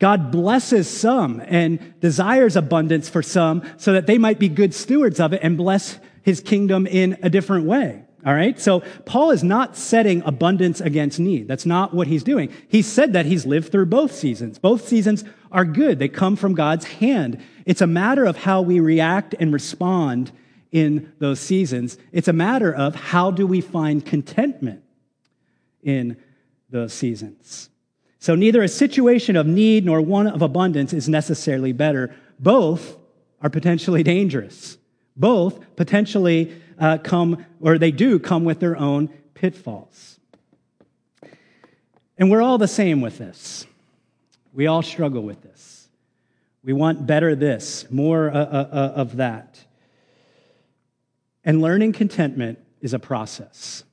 God 0.00 0.32
blesses 0.32 0.90
some 0.90 1.40
and 1.46 2.00
desires 2.00 2.56
abundance 2.56 3.08
for 3.08 3.22
some 3.22 3.62
so 3.76 3.92
that 3.92 4.08
they 4.08 4.18
might 4.18 4.40
be 4.40 4.48
good 4.48 4.74
stewards 4.74 5.20
of 5.20 5.32
it 5.32 5.40
and 5.40 5.56
bless 5.56 6.00
his 6.22 6.40
kingdom 6.40 6.88
in 6.88 7.16
a 7.22 7.30
different 7.30 7.64
way. 7.64 8.02
All 8.24 8.34
right. 8.34 8.58
So 8.60 8.80
Paul 9.04 9.32
is 9.32 9.42
not 9.42 9.76
setting 9.76 10.22
abundance 10.24 10.80
against 10.80 11.18
need. 11.18 11.48
That's 11.48 11.66
not 11.66 11.92
what 11.92 12.06
he's 12.06 12.22
doing. 12.22 12.52
He 12.68 12.80
said 12.80 13.12
that 13.14 13.26
he's 13.26 13.44
lived 13.44 13.72
through 13.72 13.86
both 13.86 14.12
seasons. 14.12 14.58
Both 14.58 14.86
seasons 14.86 15.24
are 15.50 15.64
good. 15.64 15.98
They 15.98 16.08
come 16.08 16.36
from 16.36 16.54
God's 16.54 16.84
hand. 16.84 17.42
It's 17.66 17.80
a 17.80 17.86
matter 17.86 18.24
of 18.24 18.36
how 18.36 18.62
we 18.62 18.78
react 18.78 19.34
and 19.40 19.52
respond 19.52 20.30
in 20.70 21.12
those 21.18 21.40
seasons. 21.40 21.98
It's 22.12 22.28
a 22.28 22.32
matter 22.32 22.72
of 22.72 22.94
how 22.94 23.32
do 23.32 23.46
we 23.46 23.60
find 23.60 24.06
contentment 24.06 24.82
in 25.82 26.16
those 26.70 26.92
seasons. 26.92 27.70
So 28.20 28.36
neither 28.36 28.62
a 28.62 28.68
situation 28.68 29.34
of 29.34 29.48
need 29.48 29.84
nor 29.84 30.00
one 30.00 30.28
of 30.28 30.42
abundance 30.42 30.92
is 30.92 31.08
necessarily 31.08 31.72
better. 31.72 32.14
Both 32.38 32.96
are 33.40 33.50
potentially 33.50 34.04
dangerous. 34.04 34.78
Both 35.16 35.76
potentially 35.76 36.56
uh, 36.82 36.98
come, 36.98 37.46
or 37.60 37.78
they 37.78 37.92
do 37.92 38.18
come 38.18 38.42
with 38.44 38.58
their 38.58 38.76
own 38.76 39.08
pitfalls. 39.34 40.18
And 42.18 42.28
we're 42.28 42.42
all 42.42 42.58
the 42.58 42.68
same 42.68 43.00
with 43.00 43.18
this. 43.18 43.66
We 44.52 44.66
all 44.66 44.82
struggle 44.82 45.22
with 45.22 45.42
this. 45.42 45.88
We 46.64 46.72
want 46.72 47.06
better 47.06 47.36
this, 47.36 47.88
more 47.90 48.30
uh, 48.30 48.34
uh, 48.34 48.68
uh 48.72 48.92
of 48.96 49.16
that. 49.16 49.64
And 51.44 51.62
learning 51.62 51.92
contentment 51.92 52.58
is 52.80 52.94
a 52.94 52.98
process, 52.98 53.84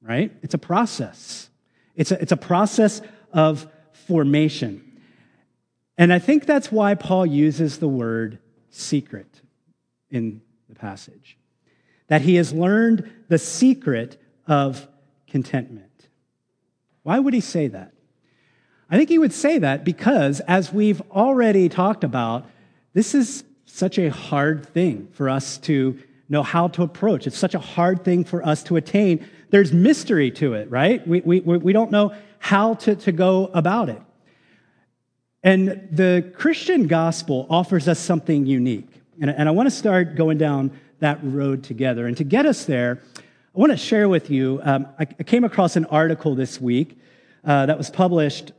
right? 0.00 0.32
It's 0.42 0.54
a 0.54 0.58
process. 0.58 1.48
It's 1.94 2.10
a, 2.10 2.20
it's 2.20 2.32
a 2.32 2.36
process 2.36 3.00
of 3.32 3.66
formation. 3.92 5.00
And 5.96 6.12
I 6.12 6.18
think 6.18 6.46
that's 6.46 6.72
why 6.72 6.96
Paul 6.96 7.26
uses 7.26 7.78
the 7.78 7.88
word 7.88 8.38
secret 8.70 9.40
in 10.10 10.40
the 10.68 10.74
passage. 10.74 11.36
That 12.12 12.20
he 12.20 12.34
has 12.34 12.52
learned 12.52 13.10
the 13.28 13.38
secret 13.38 14.20
of 14.46 14.86
contentment. 15.26 16.08
Why 17.04 17.18
would 17.18 17.32
he 17.32 17.40
say 17.40 17.68
that? 17.68 17.94
I 18.90 18.98
think 18.98 19.08
he 19.08 19.18
would 19.18 19.32
say 19.32 19.56
that 19.60 19.82
because, 19.82 20.40
as 20.40 20.74
we've 20.74 21.00
already 21.10 21.70
talked 21.70 22.04
about, 22.04 22.44
this 22.92 23.14
is 23.14 23.44
such 23.64 23.96
a 23.96 24.10
hard 24.10 24.66
thing 24.74 25.08
for 25.12 25.30
us 25.30 25.56
to 25.60 25.98
know 26.28 26.42
how 26.42 26.68
to 26.68 26.82
approach. 26.82 27.26
It's 27.26 27.38
such 27.38 27.54
a 27.54 27.58
hard 27.58 28.04
thing 28.04 28.24
for 28.24 28.46
us 28.46 28.62
to 28.64 28.76
attain. 28.76 29.26
There's 29.48 29.72
mystery 29.72 30.30
to 30.32 30.52
it, 30.52 30.70
right? 30.70 31.08
We, 31.08 31.22
we, 31.22 31.40
we 31.40 31.72
don't 31.72 31.90
know 31.90 32.14
how 32.40 32.74
to, 32.74 32.94
to 32.94 33.12
go 33.12 33.46
about 33.54 33.88
it. 33.88 34.02
And 35.42 35.88
the 35.90 36.30
Christian 36.36 36.88
gospel 36.88 37.46
offers 37.48 37.88
us 37.88 37.98
something 37.98 38.44
unique. 38.44 39.00
And, 39.18 39.30
and 39.30 39.48
I 39.48 39.52
want 39.52 39.66
to 39.68 39.74
start 39.74 40.14
going 40.14 40.36
down 40.36 40.78
that 41.02 41.18
road 41.22 41.64
together. 41.64 42.06
And 42.06 42.16
to 42.16 42.24
get 42.24 42.46
us 42.46 42.64
there, 42.64 43.02
I 43.18 43.58
want 43.58 43.72
to 43.72 43.76
share 43.76 44.08
with 44.08 44.30
you 44.30 44.60
um, 44.62 44.86
I, 44.98 45.02
I, 45.02 45.22
came 45.24 45.44
across 45.44 45.76
an 45.76 45.84
article 45.86 46.34
this 46.34 46.60
week 46.60 46.96
uh, 47.44 47.66
that 47.66 47.76
was 47.76 47.90
published 47.90 48.52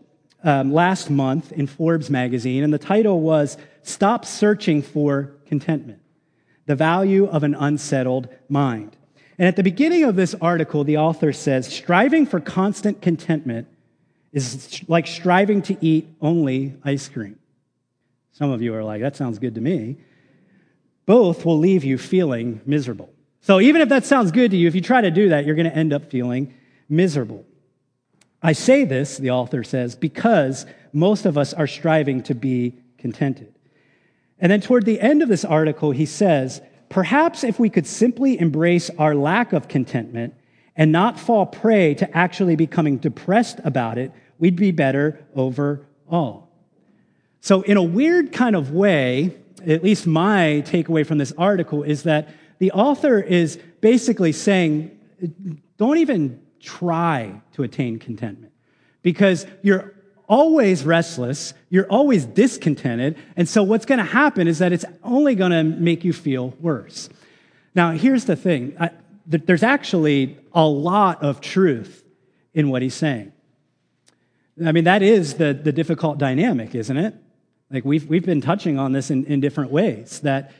um, 0.43 0.73
last 0.73 1.09
month 1.09 1.53
in 1.53 1.67
Forbes 1.67 2.09
magazine, 2.09 2.63
and 2.63 2.73
the 2.73 2.77
title 2.77 3.21
was 3.21 3.57
Stop 3.81 4.25
Searching 4.25 4.81
for 4.81 5.31
Contentment 5.47 6.01
The 6.65 6.75
Value 6.75 7.27
of 7.27 7.43
an 7.43 7.55
Unsettled 7.55 8.27
Mind. 8.49 8.97
And 9.39 9.47
at 9.47 9.55
the 9.55 9.63
beginning 9.63 10.03
of 10.03 10.17
this 10.17 10.35
article, 10.41 10.83
the 10.83 10.97
author 10.97 11.31
says, 11.31 11.65
Striving 11.65 12.25
for 12.25 12.41
constant 12.41 13.01
contentment 13.01 13.69
is 14.33 14.81
like 14.89 15.07
striving 15.07 15.61
to 15.63 15.77
eat 15.79 16.09
only 16.21 16.75
ice 16.83 17.07
cream. 17.07 17.39
Some 18.33 18.51
of 18.51 18.61
you 18.61 18.75
are 18.75 18.83
like, 18.83 19.01
that 19.01 19.15
sounds 19.15 19.39
good 19.39 19.55
to 19.55 19.61
me. 19.61 19.95
Both 21.05 21.45
will 21.45 21.59
leave 21.59 21.83
you 21.83 21.97
feeling 21.97 22.61
miserable. 22.65 23.13
So 23.41 23.59
even 23.59 23.81
if 23.81 23.89
that 23.89 24.05
sounds 24.05 24.31
good 24.31 24.51
to 24.51 24.57
you, 24.57 24.67
if 24.67 24.75
you 24.75 24.81
try 24.81 25.01
to 25.01 25.11
do 25.11 25.29
that, 25.29 25.45
you're 25.45 25.55
going 25.55 25.69
to 25.69 25.75
end 25.75 25.91
up 25.91 26.09
feeling 26.09 26.53
miserable. 26.87 27.45
I 28.41 28.53
say 28.53 28.85
this, 28.85 29.17
the 29.17 29.31
author 29.31 29.63
says, 29.63 29.95
because 29.95 30.65
most 30.91 31.25
of 31.25 31.37
us 31.37 31.53
are 31.53 31.67
striving 31.67 32.23
to 32.23 32.35
be 32.35 32.77
contented. 32.97 33.53
And 34.39 34.51
then 34.51 34.61
toward 34.61 34.85
the 34.85 34.99
end 34.99 35.21
of 35.21 35.29
this 35.29 35.45
article, 35.45 35.91
he 35.91 36.05
says, 36.05 36.61
perhaps 36.89 37.43
if 37.43 37.59
we 37.59 37.69
could 37.69 37.87
simply 37.87 38.39
embrace 38.39 38.89
our 38.97 39.15
lack 39.15 39.53
of 39.53 39.67
contentment 39.67 40.33
and 40.75 40.91
not 40.91 41.19
fall 41.19 41.45
prey 41.45 41.93
to 41.95 42.17
actually 42.17 42.55
becoming 42.55 42.97
depressed 42.97 43.59
about 43.63 43.97
it, 43.97 44.11
we'd 44.39 44.55
be 44.55 44.71
better 44.71 45.25
overall. 45.35 46.49
So, 47.41 47.61
in 47.61 47.77
a 47.77 47.83
weird 47.83 48.31
kind 48.31 48.55
of 48.55 48.71
way, 48.71 49.37
at 49.67 49.83
least 49.83 50.07
my 50.07 50.63
takeaway 50.65 51.05
from 51.05 51.17
this 51.17 51.33
article 51.37 51.83
is 51.83 52.03
that 52.03 52.29
the 52.59 52.71
author 52.71 53.19
is 53.19 53.57
basically 53.81 54.31
saying, 54.31 54.97
don't 55.77 55.97
even 55.97 56.41
try 56.59 57.41
to 57.53 57.63
attain 57.63 57.99
contentment 57.99 58.53
because 59.01 59.45
you're 59.61 59.93
always 60.27 60.85
restless, 60.85 61.53
you're 61.69 61.87
always 61.87 62.25
discontented, 62.25 63.17
and 63.35 63.47
so 63.47 63.61
what's 63.63 63.85
going 63.85 63.99
to 63.99 64.05
happen 64.05 64.47
is 64.47 64.59
that 64.59 64.71
it's 64.71 64.85
only 65.03 65.35
going 65.35 65.51
to 65.51 65.63
make 65.63 66.03
you 66.03 66.13
feel 66.13 66.53
worse. 66.59 67.09
Now, 67.75 67.91
here's 67.91 68.25
the 68.25 68.35
thing 68.35 68.75
I, 68.79 68.91
there's 69.25 69.63
actually 69.63 70.37
a 70.53 70.65
lot 70.65 71.23
of 71.23 71.41
truth 71.41 72.03
in 72.53 72.69
what 72.69 72.81
he's 72.81 72.93
saying. 72.93 73.31
I 74.63 74.71
mean, 74.71 74.83
that 74.83 75.01
is 75.01 75.35
the, 75.35 75.53
the 75.53 75.71
difficult 75.71 76.17
dynamic, 76.17 76.75
isn't 76.75 76.97
it? 76.97 77.15
Like 77.73 77.83
we've, 77.83 78.07
we've 78.07 78.25
been 78.25 78.39
touching 78.39 78.77
on 78.77 78.91
this 78.91 79.09
in, 79.09 79.25
in 79.25 79.39
different 79.39 79.71
ways 79.71 80.19
that 80.19 80.51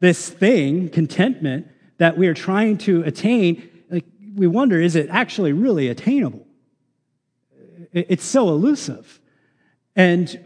this 0.00 0.28
thing, 0.28 0.90
contentment, 0.90 1.66
that 1.96 2.18
we 2.18 2.28
are 2.28 2.34
trying 2.34 2.76
to 2.78 3.02
attain, 3.04 3.68
like 3.90 4.04
we 4.36 4.46
wonder, 4.46 4.78
is 4.78 4.94
it 4.94 5.08
actually 5.10 5.52
really 5.52 5.88
attainable? 5.88 6.46
It's 7.92 8.24
so 8.24 8.50
elusive. 8.50 9.18
And 9.96 10.44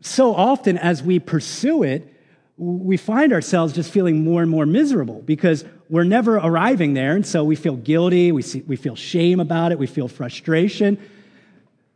so 0.00 0.34
often 0.34 0.78
as 0.78 1.02
we 1.02 1.18
pursue 1.18 1.82
it, 1.82 2.08
we 2.56 2.96
find 2.96 3.32
ourselves 3.32 3.74
just 3.74 3.90
feeling 3.90 4.24
more 4.24 4.40
and 4.40 4.50
more 4.50 4.66
miserable 4.66 5.20
because 5.22 5.64
we're 5.90 6.04
never 6.04 6.36
arriving 6.36 6.94
there. 6.94 7.14
And 7.14 7.26
so 7.26 7.44
we 7.44 7.56
feel 7.56 7.76
guilty, 7.76 8.32
we, 8.32 8.40
see, 8.40 8.62
we 8.62 8.76
feel 8.76 8.96
shame 8.96 9.38
about 9.38 9.70
it, 9.70 9.78
we 9.78 9.86
feel 9.86 10.08
frustration. 10.08 10.98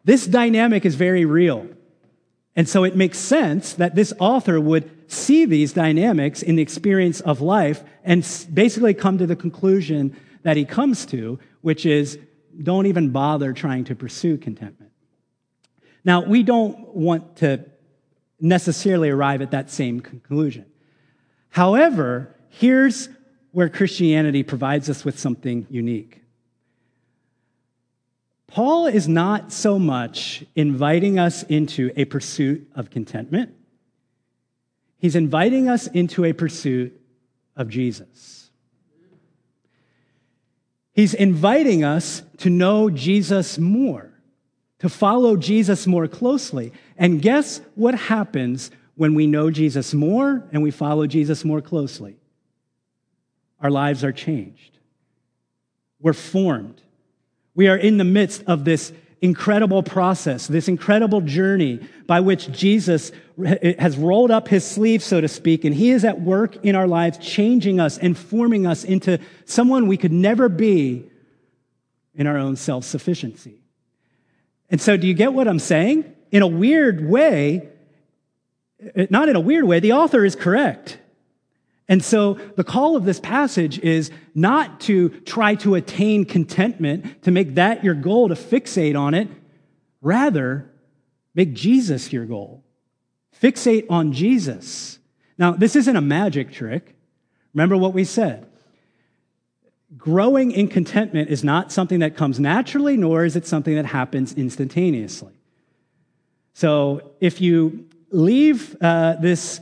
This 0.05 0.27
dynamic 0.27 0.85
is 0.85 0.95
very 0.95 1.25
real. 1.25 1.69
And 2.57 2.67
so 2.67 2.85
it 2.85 2.97
makes 2.97 3.19
sense 3.19 3.75
that 3.75 3.95
this 3.95 4.15
author 4.19 4.59
would 4.59 4.91
see 5.13 5.45
these 5.45 5.75
dynamics 5.75 6.43
in 6.43 6.57
the 6.57 6.63
experience 6.63 7.21
of 7.21 7.43
life 7.43 7.85
and 8.03 8.27
basically 8.53 8.95
come 8.95 9.19
to 9.19 9.27
the 9.27 9.37
conclusion 9.37 10.17
that 10.43 10.57
he 10.57 10.65
comes 10.65 11.05
to, 11.07 11.39
which 11.61 11.85
is 11.85 12.19
don't 12.63 12.87
even 12.87 13.11
bother 13.11 13.53
trying 13.53 13.85
to 13.85 13.95
pursue 13.95 14.39
contentment. 14.39 14.93
Now, 16.05 16.25
we 16.25 16.43
don't 16.43 16.95
want 16.95 17.37
to 17.37 17.65
necessarily 18.41 19.11
arrive 19.11 19.43
at 19.43 19.51
that 19.51 19.71
same 19.71 20.01
conclusion. 20.01 20.65
However, 21.51 22.35
here's 22.49 23.09
where 23.53 23.69
Christianity 23.69 24.43
provides 24.43 24.89
us 24.89 25.05
with 25.05 25.19
something 25.19 25.67
unique. 25.69 26.23
Paul 28.49 28.87
is 28.87 29.09
not 29.09 29.53
so 29.53 29.79
much 29.79 30.45
inviting 30.55 31.19
us 31.19 31.43
into 31.45 31.91
a 31.97 32.05
pursuit 32.05 32.71
of 32.75 32.91
contentment, 32.91 33.55
he's 34.99 35.17
inviting 35.17 35.69
us 35.69 35.87
into 35.89 36.25
a 36.25 36.33
pursuit 36.33 37.01
of 37.57 37.69
Jesus. 37.69 38.51
He's 40.93 41.13
inviting 41.13 41.85
us 41.85 42.23
to 42.39 42.49
know 42.49 42.89
Jesus 42.89 43.59
more, 43.59 44.15
to 44.79 44.89
follow 44.89 45.37
Jesus 45.37 45.87
more 45.87 46.09
closely. 46.09 46.73
And 46.97 47.21
guess 47.21 47.61
what 47.75 47.95
happens 47.95 48.71
when 48.95 49.13
we 49.13 49.27
know 49.27 49.51
Jesus 49.51 49.93
more 49.93 50.49
and 50.53 50.63
we 50.63 50.71
follow 50.71 51.07
Jesus 51.07 51.45
more 51.45 51.61
closely? 51.61 52.17
Our 53.61 53.71
lives 53.71 54.05
are 54.05 54.13
changed. 54.13 54.79
We're 56.01 56.15
formed. 56.15 56.81
We 57.57 57.69
are 57.69 57.77
in 57.77 57.97
the 57.97 58.05
midst 58.05 58.45
of 58.47 58.65
this 58.65 58.93
incredible 59.23 59.83
process, 59.83 60.47
this 60.47 60.69
incredible 60.69 61.23
journey 61.23 61.81
by 62.07 62.21
which 62.21 62.53
Jesus 62.53 63.11
has 63.79 63.97
rolled 63.97 64.31
up 64.31 64.47
his 64.47 64.65
sleeves, 64.65 65.05
so 65.05 65.23
to 65.23 65.27
speak, 65.27 65.65
and 65.65 65.75
he 65.75 65.91
is 65.91 66.05
at 66.05 66.21
work 66.21 66.65
in 66.65 66.77
our 66.77 66.87
lives, 66.87 67.17
changing 67.19 67.81
us 67.81 67.97
and 67.99 68.17
forming 68.17 68.67
us 68.67 68.85
into 68.85 69.19
someone 69.47 69.89
we 69.89 69.97
could 69.97 70.13
never 70.13 70.51
be 70.51 71.11
in 72.15 72.27
our 72.27 72.37
own 72.37 72.57
self 72.57 72.85
sufficiency. 72.85 73.63
And 74.71 74.81
so, 74.81 74.97
do 74.97 75.07
you 75.07 75.15
get 75.15 75.33
what 75.33 75.49
I'm 75.49 75.59
saying? 75.59 76.05
In 76.31 76.43
a 76.43 76.47
weird 76.47 77.09
way, 77.09 77.69
eh, 78.95 79.07
not 79.09 79.29
in 79.31 79.37
a 79.37 79.41
weird 79.41 79.65
way, 79.65 79.81
the 79.81 79.93
author 79.93 80.25
is 80.25 80.37
correct. 80.37 80.99
And 81.89 82.05
so 82.05 82.35
the 82.57 82.65
call 82.65 82.97
of 82.97 83.05
this 83.05 83.21
passage 83.21 83.79
is 83.79 84.11
not 84.35 84.81
to 84.83 85.11
try 85.21 85.55
to 85.57 85.77
attain 85.77 86.25
contentment, 86.25 87.23
to 87.23 87.31
make 87.31 87.55
that 87.55 87.85
your 87.85 87.95
goal, 87.95 88.29
to 88.29 88.35
fixate 88.35 88.99
on 88.99 89.15
it. 89.15 89.29
Rather, 90.01 90.71
make 91.35 91.53
Jesus 91.55 92.13
your 92.13 92.27
goal. 92.27 92.65
Fixate 93.41 93.87
on 93.89 94.13
Jesus. 94.13 94.99
Now, 95.39 95.53
this 95.53 95.77
isn't 95.77 95.95
a 95.95 96.01
magic 96.01 96.53
trick. 96.53 96.97
Remember 97.55 97.77
what 97.77 97.95
we 97.95 98.05
said. 98.05 98.47
Growing 99.97 100.51
in 100.51 100.69
contentment 100.69 101.31
is 101.31 101.45
not 101.45 101.71
something 101.71 102.01
that 102.01 102.17
comes 102.17 102.41
naturally, 102.41 102.97
nor 102.97 103.25
is 103.25 103.37
it 103.37 103.47
something 103.47 103.77
that 103.77 103.87
happens 103.87 104.33
instantaneously. 104.35 105.33
So 106.55 107.13
if 107.21 107.41
you 107.41 107.87
leave 108.11 108.77
uh, 108.81 109.17
this 109.21 109.61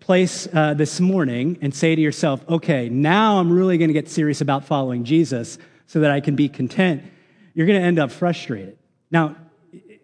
place 0.00 0.48
uh, 0.52 0.74
this 0.74 1.00
morning 1.00 1.58
and 1.60 1.74
say 1.74 1.94
to 1.94 2.00
yourself, 2.00 2.44
okay, 2.48 2.88
now 2.88 3.38
I'm 3.38 3.52
really 3.52 3.78
going 3.78 3.88
to 3.88 3.94
get 3.94 4.08
serious 4.08 4.40
about 4.40 4.64
following 4.64 5.04
Jesus 5.04 5.58
so 5.86 6.00
that 6.00 6.10
I 6.10 6.20
can 6.20 6.36
be 6.36 6.48
content, 6.48 7.02
you're 7.54 7.66
going 7.66 7.80
to 7.80 7.86
end 7.86 7.98
up 7.98 8.10
frustrated. 8.10 8.76
Now, 9.10 9.36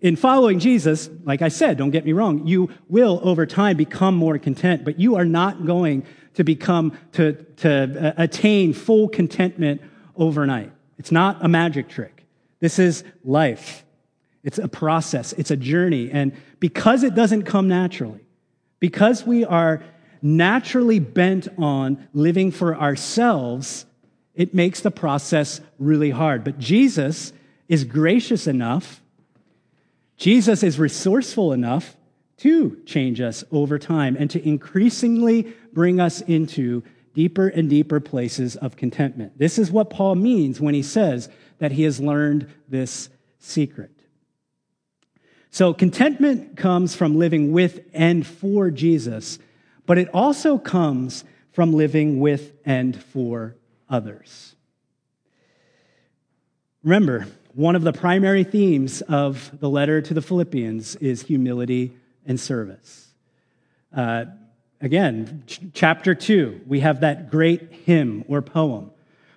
in 0.01 0.17
following 0.17 0.59
Jesus, 0.59 1.09
like 1.25 1.41
I 1.41 1.49
said, 1.49 1.79
don't 1.79 1.91
get 1.91 2.05
me 2.05 2.13
wrong, 2.13 2.47
you 2.47 2.71
will 2.89 3.21
over 3.23 3.47
time 3.47 3.77
become 3.77 4.15
more 4.15 4.39
content, 4.39 4.85
but 4.85 4.99
you 4.99 5.17
are 5.17 5.25
not 5.25 5.65
going 5.65 6.05
to 6.35 6.45
become, 6.45 6.99
to, 7.13 7.33
to 7.57 8.09
uh, 8.09 8.13
attain 8.17 8.73
full 8.73 9.09
contentment 9.09 9.81
overnight. 10.17 10.73
It's 10.99 11.13
not 11.13 11.45
a 11.45 11.49
magic 11.49 11.89
trick. 11.89 12.25
This 12.61 12.79
is 12.79 13.05
life. 13.25 13.85
It's 14.43 14.59
a 14.59 14.69
process. 14.69 15.33
It's 15.35 15.51
a 15.51 15.57
journey. 15.57 16.11
And 16.11 16.33
because 16.61 17.03
it 17.03 17.15
doesn't 17.15 17.45
come 17.45 17.69
naturally, 17.69 18.24
because 18.85 19.25
we 19.25 19.47
are 19.47 19.83
naturally 20.21 20.99
bent 20.99 21.49
on 21.57 22.07
living 22.13 22.51
for 22.51 22.77
ourselves, 22.77 23.87
it 24.35 24.53
makes 24.53 24.83
the 24.83 24.91
process 24.91 25.63
really 25.79 26.11
hard. 26.11 26.45
But 26.45 26.59
Jesus 26.59 27.33
is 27.67 27.85
gracious 27.85 28.47
enough, 28.47 29.01
Jesus 30.19 30.63
is 30.63 30.79
resourceful 30.79 31.55
enough 31.55 31.97
to 32.37 32.79
change 32.85 33.23
us 33.23 33.43
over 33.51 33.79
time 33.79 34.19
and 34.19 34.31
to 34.31 34.47
increasingly 34.47 35.55
bring 35.73 35.99
us 35.99 36.21
into 36.21 36.83
deeper 37.15 37.49
and 37.49 37.71
deeper 37.71 38.01
places 38.01 38.55
of 38.55 38.77
contentment. 38.77 39.39
This 39.39 39.59
is 39.59 39.71
what 39.71 39.89
Paul 39.89 40.17
means 40.17 40.61
when 40.61 40.75
he 40.75 40.83
says 40.83 41.31
that 41.59 41.73
he 41.73 41.85
has 41.85 42.01
learned 42.01 42.53
this 42.69 43.09
secret. 43.39 43.94
So, 45.55 45.73
contentment 45.73 46.57
comes 46.57 46.97
from 46.97 47.17
living 47.17 47.53
with 47.53 47.83
and 47.95 48.27
for 48.27 48.73
Jesus, 48.73 49.39
but 49.87 49.99
it 49.99 50.09
also 50.13 50.59
comes 50.59 51.23
from 51.53 51.73
living 51.73 52.19
with 52.19 52.51
and 52.65 53.01
for 53.01 53.55
others. 53.89 54.57
Remember, 56.83 57.29
one 57.53 57.77
of 57.77 57.83
the 57.83 57.93
primary 57.93 58.43
themes 58.43 59.01
of 59.03 59.57
the 59.61 59.71
letter 59.71 60.01
to 60.03 60.13
the 60.13 60.21
Philippians 60.21 60.97
is 60.97 61.23
humility 61.23 61.97
and 62.27 62.41
service. 62.41 63.15
Uh, 63.97 64.25
again, 64.81 65.45
ch- 65.47 65.61
chapter 65.73 66.17
two, 66.17 66.63
we 66.67 66.81
have 66.81 67.03
that 67.03 67.31
great 67.31 67.71
hymn 67.85 68.25
or 68.27 68.43
poem 68.43 68.91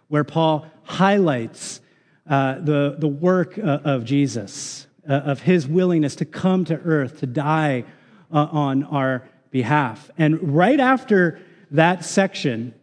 where 0.08 0.24
Paul 0.24 0.66
highlights 0.82 1.80
uh, 2.28 2.56
the, 2.56 2.96
the 2.98 3.08
work 3.08 3.60
uh, 3.60 3.82
of 3.84 4.04
Jesus, 4.04 4.88
uh, 5.08 5.13
of 5.13 5.41
his 5.41 5.67
willingness 5.67 6.15
to 6.17 6.26
come 6.26 6.65
to 6.65 6.76
earth, 6.76 7.20
to 7.20 7.28
die 7.28 7.86
uh, 8.32 8.48
on 8.52 8.84
our 8.84 9.28
behalf. 9.52 10.12
And 10.17 10.56
right 10.56 10.80
after 10.80 11.39
that 11.72 12.06
section, 12.06 12.74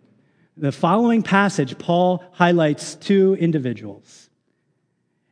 the 0.57 0.73
following 0.73 1.23
passage, 1.23 1.79
Paul 1.79 2.25
highlights 2.33 2.95
two 2.95 3.35
individuals. 3.35 4.31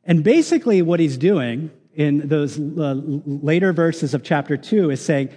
And 0.05 0.25
basically, 0.25 0.83
what 0.83 1.01
he's 1.01 1.17
doing 1.17 1.71
in 1.95 2.29
those 2.29 2.59
uh, 2.59 2.95
later 3.27 3.73
verses 3.73 4.15
of 4.15 4.23
chapter 4.23 4.57
2 4.57 4.91
is 4.91 5.05
saying, 5.05 5.29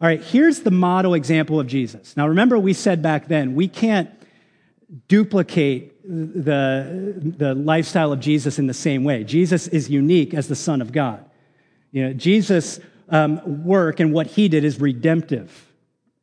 all 0.00 0.08
right, 0.08 0.22
here's 0.22 0.60
the 0.60 0.70
model 0.70 1.14
example 1.14 1.58
of 1.60 1.66
Jesus. 1.66 2.16
Now, 2.16 2.28
remember, 2.28 2.58
we 2.58 2.72
said 2.72 3.02
back 3.02 3.28
then, 3.28 3.54
we 3.54 3.68
can't 3.68 4.10
duplicate 5.08 5.97
the, 6.08 7.14
the 7.36 7.54
lifestyle 7.54 8.12
of 8.12 8.20
Jesus 8.20 8.58
in 8.58 8.66
the 8.66 8.74
same 8.74 9.04
way. 9.04 9.24
Jesus 9.24 9.68
is 9.68 9.90
unique 9.90 10.32
as 10.32 10.48
the 10.48 10.56
Son 10.56 10.80
of 10.80 10.90
God. 10.90 11.24
You 11.92 12.06
know, 12.06 12.12
Jesus' 12.14 12.80
um, 13.10 13.64
work 13.64 14.00
and 14.00 14.12
what 14.12 14.26
he 14.26 14.48
did 14.48 14.64
is 14.64 14.80
redemptive. 14.80 15.66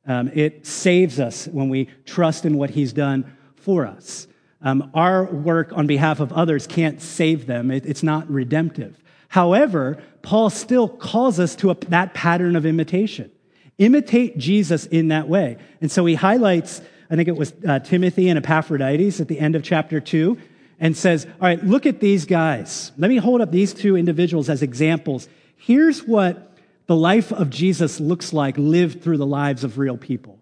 Um, 0.08 0.32
it 0.34 0.66
saves 0.66 1.20
us 1.20 1.48
when 1.48 1.70
we 1.70 1.90
trust 2.06 2.46
in 2.46 2.58
what 2.58 2.72
he's 2.72 2.94
done 2.94 3.38
for 3.56 3.86
us. 3.86 4.28
Um, 4.62 4.90
our 4.96 5.26
work 5.26 5.72
on 5.74 5.86
behalf 5.86 6.20
of 6.20 6.34
others 6.34 6.66
can't 6.66 7.00
save 7.02 7.46
them, 7.46 7.70
it, 7.70 7.86
it's 7.86 8.04
not 8.04 8.30
redemptive. 8.30 9.02
However, 9.28 10.02
Paul 10.24 10.50
still 10.50 10.88
calls 10.88 11.40
us 11.40 11.56
to 11.58 11.72
a, 11.72 11.76
that 11.90 12.14
pattern 12.14 12.56
of 12.56 12.66
imitation. 12.66 13.32
Imitate 13.78 14.38
Jesus 14.38 14.86
in 14.86 15.10
that 15.10 15.28
way. 15.28 15.58
And 15.82 15.92
so 15.92 16.06
he 16.06 16.16
highlights, 16.16 16.82
I 17.10 17.16
think 17.16 17.28
it 17.28 17.36
was 17.36 17.54
uh, 17.68 17.80
Timothy 17.80 18.30
and 18.30 18.38
Epaphroditus 18.38 19.20
at 19.20 19.28
the 19.28 19.40
end 19.40 19.56
of 19.56 19.64
chapter 19.64 20.00
two, 20.00 20.38
and 20.80 20.96
says, 20.96 21.26
All 21.26 21.48
right, 21.48 21.64
look 21.64 21.86
at 21.86 22.00
these 22.00 22.26
guys. 22.26 22.92
Let 22.98 23.10
me 23.10 23.18
hold 23.18 23.42
up 23.42 23.52
these 23.52 23.74
two 23.74 23.96
individuals 23.96 24.50
as 24.50 24.62
examples. 24.62 25.28
Here's 25.56 26.04
what 26.04 26.52
the 26.88 26.96
life 26.96 27.32
of 27.32 27.50
Jesus 27.50 28.00
looks 28.00 28.34
like 28.34 28.58
lived 28.58 29.02
through 29.02 29.18
the 29.18 29.26
lives 29.26 29.64
of 29.64 29.78
real 29.78 29.98
people, 29.98 30.40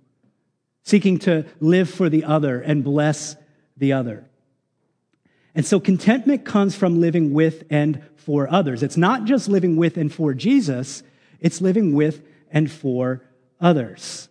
seeking 0.84 1.20
to 1.20 1.46
live 1.60 1.90
for 1.90 2.10
the 2.10 2.24
other 2.24 2.60
and 2.60 2.84
bless 2.84 3.36
the 3.78 3.94
other. 3.94 4.26
And 5.56 5.66
so 5.66 5.80
contentment 5.80 6.46
comes 6.46 6.76
from 6.76 7.00
living 7.00 7.34
with 7.34 7.64
and 7.70 8.02
for 8.16 8.52
others. 8.52 8.82
It's 8.82 8.98
not 8.98 9.26
just 9.26 9.48
living 9.48 9.76
with 9.76 9.98
and 9.98 10.12
for 10.12 10.34
Jesus, 10.34 11.04
it's 11.40 11.62
living 11.62 11.94
with 11.94 12.24
and 12.52 12.72
for 12.72 13.22
others. 13.62 14.30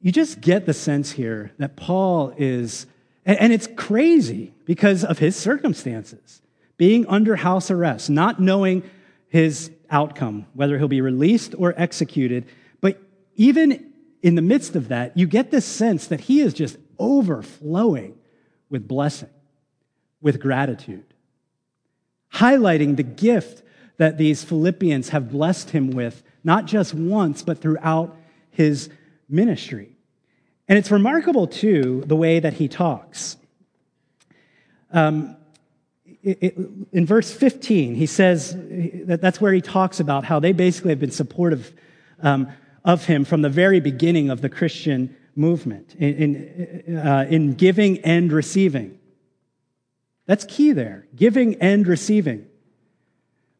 You 0.00 0.12
just 0.12 0.40
get 0.40 0.66
the 0.66 0.74
sense 0.74 1.12
here 1.12 1.52
that 1.58 1.76
Paul 1.76 2.32
is, 2.36 2.86
and 3.24 3.52
it's 3.52 3.66
crazy 3.76 4.54
because 4.64 5.04
of 5.04 5.18
his 5.18 5.34
circumstances, 5.34 6.40
being 6.76 7.06
under 7.06 7.36
house 7.36 7.70
arrest, 7.70 8.08
not 8.08 8.40
knowing 8.40 8.82
his 9.28 9.70
outcome, 9.90 10.46
whether 10.54 10.78
he'll 10.78 10.88
be 10.88 11.00
released 11.00 11.54
or 11.58 11.74
executed. 11.76 12.46
But 12.80 13.00
even 13.34 13.92
in 14.22 14.36
the 14.36 14.42
midst 14.42 14.76
of 14.76 14.88
that, 14.88 15.16
you 15.16 15.26
get 15.26 15.50
this 15.50 15.64
sense 15.64 16.06
that 16.06 16.20
he 16.22 16.40
is 16.40 16.54
just 16.54 16.76
overflowing 16.98 18.16
with 18.70 18.86
blessing, 18.86 19.30
with 20.20 20.40
gratitude, 20.40 21.14
highlighting 22.34 22.96
the 22.96 23.02
gift 23.02 23.62
that 23.96 24.16
these 24.16 24.44
Philippians 24.44 25.08
have 25.08 25.30
blessed 25.30 25.70
him 25.70 25.90
with, 25.90 26.22
not 26.44 26.66
just 26.66 26.94
once, 26.94 27.42
but 27.42 27.60
throughout 27.60 28.16
his 28.50 28.90
ministry. 29.28 29.96
And 30.68 30.78
it's 30.78 30.90
remarkable, 30.90 31.46
too, 31.46 32.04
the 32.06 32.16
way 32.16 32.40
that 32.40 32.54
he 32.54 32.68
talks. 32.68 33.36
Um, 34.92 35.36
it, 36.22 36.38
it, 36.42 36.58
in 36.92 37.06
verse 37.06 37.32
15, 37.32 37.94
he 37.94 38.06
says 38.06 38.54
that 39.06 39.20
that's 39.20 39.40
where 39.40 39.52
he 39.52 39.60
talks 39.60 40.00
about 40.00 40.24
how 40.24 40.40
they 40.40 40.52
basically 40.52 40.90
have 40.90 41.00
been 41.00 41.10
supportive 41.10 41.72
um, 42.22 42.48
of 42.84 43.04
him 43.04 43.24
from 43.24 43.42
the 43.42 43.48
very 43.48 43.80
beginning 43.80 44.30
of 44.30 44.40
the 44.40 44.48
Christian 44.48 45.14
movement 45.36 45.94
in, 45.98 46.82
in, 46.86 46.96
uh, 46.96 47.26
in 47.30 47.54
giving 47.54 47.98
and 48.00 48.32
receiving. 48.32 48.98
That's 50.26 50.44
key 50.44 50.72
there 50.72 51.06
giving 51.16 51.54
and 51.56 51.86
receiving. 51.86 52.46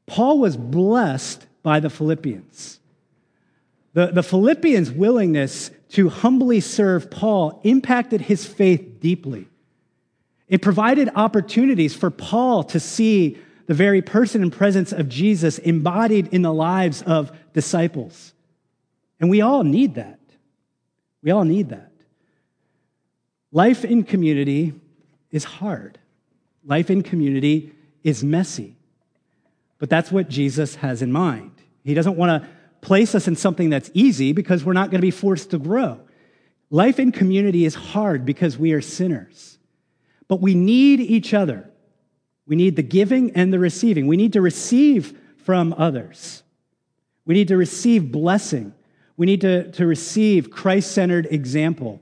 Paul 0.06 0.38
was 0.38 0.56
blessed 0.56 1.46
by 1.62 1.80
the 1.80 1.90
Philippians. 1.90 2.80
The, 3.98 4.12
the 4.12 4.22
Philippians' 4.22 4.92
willingness 4.92 5.72
to 5.88 6.08
humbly 6.08 6.60
serve 6.60 7.10
Paul 7.10 7.60
impacted 7.64 8.20
his 8.20 8.46
faith 8.46 9.00
deeply. 9.00 9.48
It 10.46 10.62
provided 10.62 11.10
opportunities 11.16 11.96
for 11.96 12.08
Paul 12.08 12.62
to 12.62 12.78
see 12.78 13.38
the 13.66 13.74
very 13.74 14.00
person 14.00 14.40
and 14.40 14.52
presence 14.52 14.92
of 14.92 15.08
Jesus 15.08 15.58
embodied 15.58 16.28
in 16.28 16.42
the 16.42 16.54
lives 16.54 17.02
of 17.02 17.32
disciples. 17.54 18.34
And 19.18 19.30
we 19.30 19.40
all 19.40 19.64
need 19.64 19.96
that. 19.96 20.20
We 21.20 21.32
all 21.32 21.42
need 21.42 21.70
that. 21.70 21.90
Life 23.50 23.84
in 23.84 24.04
community 24.04 24.74
is 25.32 25.42
hard. 25.42 25.98
Life 26.64 26.88
in 26.88 27.02
community 27.02 27.72
is 28.04 28.22
messy. 28.22 28.76
But 29.78 29.90
that's 29.90 30.12
what 30.12 30.28
Jesus 30.28 30.76
has 30.76 31.02
in 31.02 31.10
mind. 31.10 31.50
He 31.82 31.94
doesn't 31.94 32.16
want 32.16 32.44
to 32.44 32.48
place 32.80 33.14
us 33.14 33.28
in 33.28 33.36
something 33.36 33.70
that's 33.70 33.90
easy 33.94 34.32
because 34.32 34.64
we're 34.64 34.72
not 34.72 34.90
going 34.90 35.00
to 35.00 35.06
be 35.06 35.10
forced 35.10 35.50
to 35.50 35.58
grow. 35.58 36.00
Life 36.70 36.98
in 36.98 37.12
community 37.12 37.64
is 37.64 37.74
hard 37.74 38.24
because 38.24 38.58
we 38.58 38.72
are 38.72 38.80
sinners. 38.80 39.58
But 40.28 40.40
we 40.40 40.54
need 40.54 41.00
each 41.00 41.32
other. 41.32 41.70
We 42.46 42.56
need 42.56 42.76
the 42.76 42.82
giving 42.82 43.30
and 43.32 43.52
the 43.52 43.58
receiving. 43.58 44.06
We 44.06 44.16
need 44.16 44.34
to 44.34 44.40
receive 44.40 45.18
from 45.38 45.74
others. 45.78 46.42
We 47.24 47.34
need 47.34 47.48
to 47.48 47.56
receive 47.56 48.12
blessing 48.12 48.74
We 49.18 49.26
need 49.26 49.40
to, 49.40 49.70
to 49.72 49.84
receive 49.84 50.50
Christ 50.50 50.92
centered 50.92 51.26
example. 51.26 52.00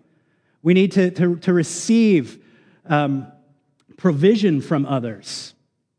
We 0.62 0.74
need 0.74 0.92
to, 0.92 1.10
to, 1.12 1.36
to 1.36 1.52
receive 1.52 2.44
um, 2.84 3.32
provision 3.96 4.60
from 4.60 4.84
others. 4.84 5.54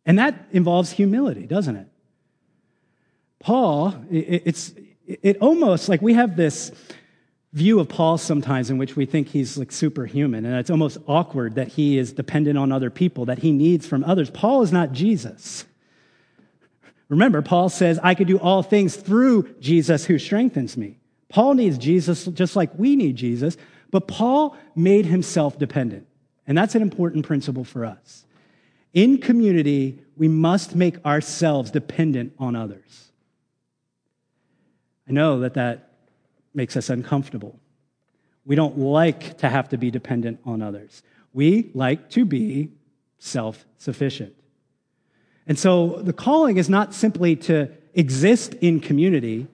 And 0.05 0.19
that 0.19 0.45
involves 0.51 0.91
humility, 0.91 1.47
doesn't 1.47 1.75
it? 1.75 1.87
Paul, 3.39 3.95
it, 4.09 4.43
it's 4.45 4.73
it 5.05 5.37
almost 5.37 5.87
like 5.89 6.01
we 6.01 6.13
have 6.13 6.35
this 6.35 6.71
view 7.53 7.79
of 7.79 7.87
Paul 7.87 8.17
sometimes 8.17 8.69
in 8.69 8.77
which 8.77 8.95
we 8.95 9.05
think 9.05 9.29
he's 9.29 9.57
like 9.57 9.71
superhuman, 9.71 10.45
and 10.45 10.55
it's 10.55 10.69
almost 10.69 10.97
awkward 11.07 11.55
that 11.55 11.69
he 11.69 11.97
is 11.97 12.13
dependent 12.13 12.57
on 12.57 12.71
other 12.71 12.89
people, 12.89 13.25
that 13.25 13.39
he 13.39 13.51
needs 13.51 13.87
from 13.87 14.03
others. 14.03 14.29
Paul 14.29 14.61
is 14.61 14.71
not 14.71 14.91
Jesus. 14.91 15.65
Remember, 17.09 17.41
Paul 17.41 17.69
says, 17.69 17.99
I 18.03 18.15
could 18.15 18.27
do 18.27 18.37
all 18.37 18.63
things 18.63 18.95
through 18.95 19.55
Jesus 19.59 20.05
who 20.05 20.19
strengthens 20.19 20.75
me. 20.75 20.99
Paul 21.29 21.53
needs 21.53 21.77
Jesus 21.77 22.25
just 22.25 22.55
like 22.55 22.77
we 22.77 22.95
need 22.95 23.15
Jesus, 23.15 23.55
but 23.91 24.07
Paul 24.07 24.57
made 24.75 25.05
himself 25.05 25.57
dependent. 25.57 26.05
And 26.45 26.57
that's 26.57 26.75
an 26.75 26.81
important 26.81 27.25
principle 27.25 27.63
for 27.63 27.85
us. 27.85 28.25
In 28.93 29.19
community, 29.19 29.99
we 30.17 30.27
must 30.27 30.75
make 30.75 31.03
ourselves 31.05 31.71
dependent 31.71 32.33
on 32.39 32.55
others. 32.55 33.11
I 35.07 35.11
know 35.11 35.39
that 35.41 35.53
that 35.53 35.91
makes 36.53 36.75
us 36.75 36.89
uncomfortable. 36.89 37.59
We 38.45 38.55
don't 38.55 38.77
like 38.77 39.37
to 39.39 39.49
have 39.49 39.69
to 39.69 39.77
be 39.77 39.91
dependent 39.91 40.39
on 40.45 40.61
others. 40.61 41.03
We 41.33 41.71
like 41.73 42.09
to 42.11 42.25
be 42.25 42.71
self 43.19 43.65
sufficient. 43.77 44.33
And 45.45 45.57
so 45.57 46.01
the 46.01 46.13
calling 46.13 46.57
is 46.57 46.69
not 46.69 46.93
simply 46.93 47.35
to 47.37 47.69
exist 47.93 48.53
in 48.55 48.79
community, 48.79 49.47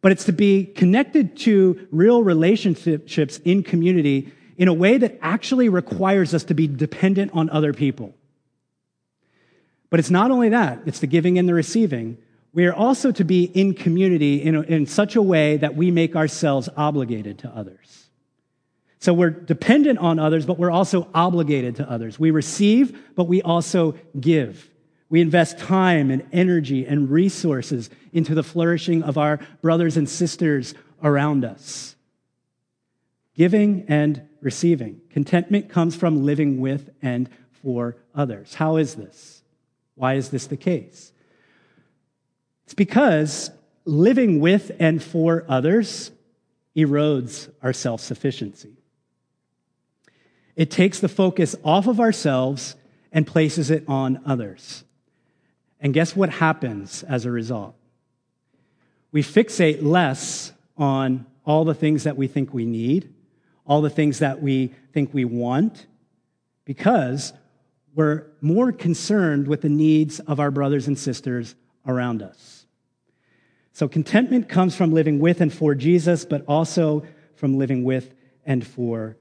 but 0.00 0.12
it's 0.12 0.24
to 0.24 0.32
be 0.32 0.64
connected 0.64 1.36
to 1.38 1.86
real 1.90 2.22
relationships 2.22 3.38
in 3.38 3.62
community 3.62 4.32
in 4.56 4.68
a 4.68 4.72
way 4.72 4.96
that 4.98 5.18
actually 5.20 5.68
requires 5.68 6.32
us 6.32 6.44
to 6.44 6.54
be 6.54 6.66
dependent 6.66 7.32
on 7.34 7.50
other 7.50 7.72
people. 7.72 8.14
But 9.90 10.00
it's 10.00 10.10
not 10.10 10.30
only 10.30 10.48
that, 10.48 10.80
it's 10.86 11.00
the 11.00 11.06
giving 11.06 11.38
and 11.38 11.48
the 11.48 11.54
receiving. 11.54 12.18
We 12.56 12.64
are 12.64 12.72
also 12.72 13.12
to 13.12 13.22
be 13.22 13.44
in 13.44 13.74
community 13.74 14.42
in, 14.42 14.64
in 14.64 14.86
such 14.86 15.14
a 15.14 15.20
way 15.20 15.58
that 15.58 15.76
we 15.76 15.90
make 15.90 16.16
ourselves 16.16 16.70
obligated 16.74 17.40
to 17.40 17.50
others. 17.50 18.08
So 18.98 19.12
we're 19.12 19.28
dependent 19.28 19.98
on 19.98 20.18
others, 20.18 20.46
but 20.46 20.58
we're 20.58 20.70
also 20.70 21.06
obligated 21.14 21.76
to 21.76 21.90
others. 21.90 22.18
We 22.18 22.30
receive, 22.30 22.98
but 23.14 23.24
we 23.24 23.42
also 23.42 23.94
give. 24.18 24.70
We 25.10 25.20
invest 25.20 25.58
time 25.58 26.10
and 26.10 26.26
energy 26.32 26.86
and 26.86 27.10
resources 27.10 27.90
into 28.14 28.34
the 28.34 28.42
flourishing 28.42 29.02
of 29.02 29.18
our 29.18 29.38
brothers 29.60 29.98
and 29.98 30.08
sisters 30.08 30.72
around 31.02 31.44
us. 31.44 31.94
Giving 33.34 33.84
and 33.86 34.26
receiving. 34.40 35.02
Contentment 35.10 35.68
comes 35.68 35.94
from 35.94 36.24
living 36.24 36.58
with 36.62 36.88
and 37.02 37.28
for 37.62 37.98
others. 38.14 38.54
How 38.54 38.76
is 38.76 38.94
this? 38.94 39.42
Why 39.94 40.14
is 40.14 40.30
this 40.30 40.46
the 40.46 40.56
case? 40.56 41.12
It's 42.66 42.74
because 42.74 43.50
living 43.84 44.40
with 44.40 44.72
and 44.78 45.02
for 45.02 45.44
others 45.48 46.10
erodes 46.76 47.50
our 47.62 47.72
self 47.72 48.00
sufficiency. 48.00 48.76
It 50.56 50.70
takes 50.70 50.98
the 50.98 51.08
focus 51.08 51.54
off 51.64 51.86
of 51.86 52.00
ourselves 52.00 52.74
and 53.12 53.26
places 53.26 53.70
it 53.70 53.84
on 53.86 54.20
others. 54.26 54.84
And 55.80 55.94
guess 55.94 56.16
what 56.16 56.30
happens 56.30 57.02
as 57.04 57.24
a 57.24 57.30
result? 57.30 57.76
We 59.12 59.22
fixate 59.22 59.82
less 59.82 60.52
on 60.76 61.26
all 61.44 61.64
the 61.64 61.74
things 61.74 62.04
that 62.04 62.16
we 62.16 62.26
think 62.26 62.52
we 62.52 62.64
need, 62.64 63.14
all 63.64 63.80
the 63.80 63.90
things 63.90 64.18
that 64.18 64.42
we 64.42 64.74
think 64.92 65.14
we 65.14 65.24
want, 65.24 65.86
because 66.64 67.32
we're 67.94 68.26
more 68.40 68.72
concerned 68.72 69.46
with 69.46 69.62
the 69.62 69.68
needs 69.68 70.18
of 70.20 70.40
our 70.40 70.50
brothers 70.50 70.88
and 70.88 70.98
sisters 70.98 71.54
around 71.86 72.22
us. 72.22 72.55
So, 73.76 73.88
contentment 73.88 74.48
comes 74.48 74.74
from 74.74 74.94
living 74.94 75.18
with 75.18 75.42
and 75.42 75.52
for 75.52 75.74
Jesus, 75.74 76.24
but 76.24 76.42
also 76.48 77.04
from 77.34 77.58
living 77.58 77.84
with 77.84 78.14
and 78.46 78.66
for 78.66 79.18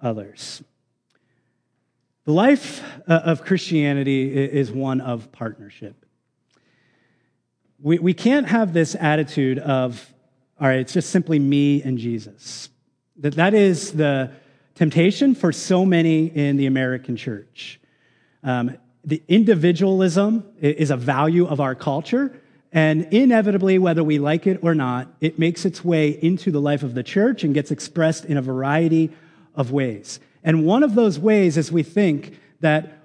others. 0.00 0.62
The 2.24 2.32
life 2.32 2.82
uh, 3.06 3.20
of 3.22 3.44
Christianity 3.44 4.34
is 4.34 4.72
one 4.72 5.02
of 5.02 5.30
partnership. 5.30 6.06
We, 7.82 7.98
we 7.98 8.14
can't 8.14 8.48
have 8.48 8.72
this 8.72 8.96
attitude 8.98 9.58
of, 9.58 10.10
all 10.58 10.68
right, 10.68 10.78
it's 10.78 10.94
just 10.94 11.10
simply 11.10 11.38
me 11.38 11.82
and 11.82 11.98
Jesus. 11.98 12.70
That, 13.18 13.34
that 13.34 13.52
is 13.52 13.92
the 13.92 14.32
temptation 14.74 15.34
for 15.34 15.52
so 15.52 15.84
many 15.84 16.34
in 16.34 16.56
the 16.56 16.64
American 16.64 17.18
church. 17.18 17.78
Um, 18.42 18.78
the 19.04 19.22
individualism 19.28 20.46
is 20.62 20.90
a 20.90 20.96
value 20.96 21.46
of 21.46 21.60
our 21.60 21.74
culture, 21.74 22.40
and 22.72 23.08
inevitably, 23.12 23.78
whether 23.78 24.04
we 24.04 24.18
like 24.18 24.46
it 24.46 24.60
or 24.62 24.74
not, 24.74 25.08
it 25.20 25.38
makes 25.38 25.64
its 25.64 25.84
way 25.84 26.10
into 26.10 26.50
the 26.50 26.60
life 26.60 26.82
of 26.82 26.94
the 26.94 27.02
church 27.02 27.42
and 27.42 27.54
gets 27.54 27.70
expressed 27.70 28.26
in 28.26 28.36
a 28.36 28.42
variety 28.42 29.10
of 29.54 29.72
ways. 29.72 30.20
And 30.44 30.66
one 30.66 30.82
of 30.82 30.94
those 30.94 31.18
ways 31.18 31.56
is 31.56 31.72
we 31.72 31.82
think 31.82 32.38
that 32.60 32.98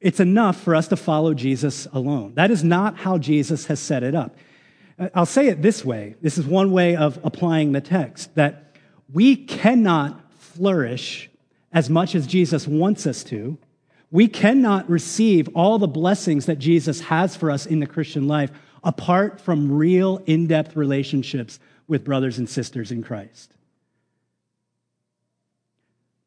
it's 0.00 0.20
enough 0.20 0.60
for 0.60 0.74
us 0.74 0.88
to 0.88 0.96
follow 0.96 1.34
Jesus 1.34 1.86
alone. 1.92 2.34
That 2.34 2.50
is 2.50 2.64
not 2.64 2.96
how 2.96 3.18
Jesus 3.18 3.66
has 3.66 3.80
set 3.80 4.02
it 4.02 4.14
up. 4.14 4.36
Uh, 4.98 5.08
I'll 5.14 5.26
say 5.26 5.48
it 5.48 5.62
this 5.62 5.84
way 5.84 6.14
this 6.22 6.38
is 6.38 6.46
one 6.46 6.72
way 6.72 6.96
of 6.96 7.18
applying 7.24 7.72
the 7.72 7.80
text 7.80 8.34
that 8.36 8.76
we 9.12 9.36
cannot 9.36 10.32
flourish 10.32 11.28
as 11.72 11.90
much 11.90 12.14
as 12.14 12.26
Jesus 12.26 12.66
wants 12.66 13.06
us 13.06 13.24
to. 13.24 13.58
We 14.10 14.26
cannot 14.26 14.90
receive 14.90 15.48
all 15.54 15.78
the 15.78 15.86
blessings 15.86 16.46
that 16.46 16.58
Jesus 16.58 17.00
has 17.02 17.36
for 17.36 17.50
us 17.50 17.66
in 17.66 17.80
the 17.80 17.86
Christian 17.86 18.26
life 18.26 18.50
apart 18.82 19.40
from 19.40 19.70
real 19.70 20.22
in 20.26 20.46
depth 20.46 20.74
relationships 20.74 21.60
with 21.86 22.04
brothers 22.04 22.38
and 22.38 22.48
sisters 22.48 22.90
in 22.90 23.02
Christ 23.02 23.54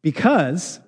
because 0.03 0.79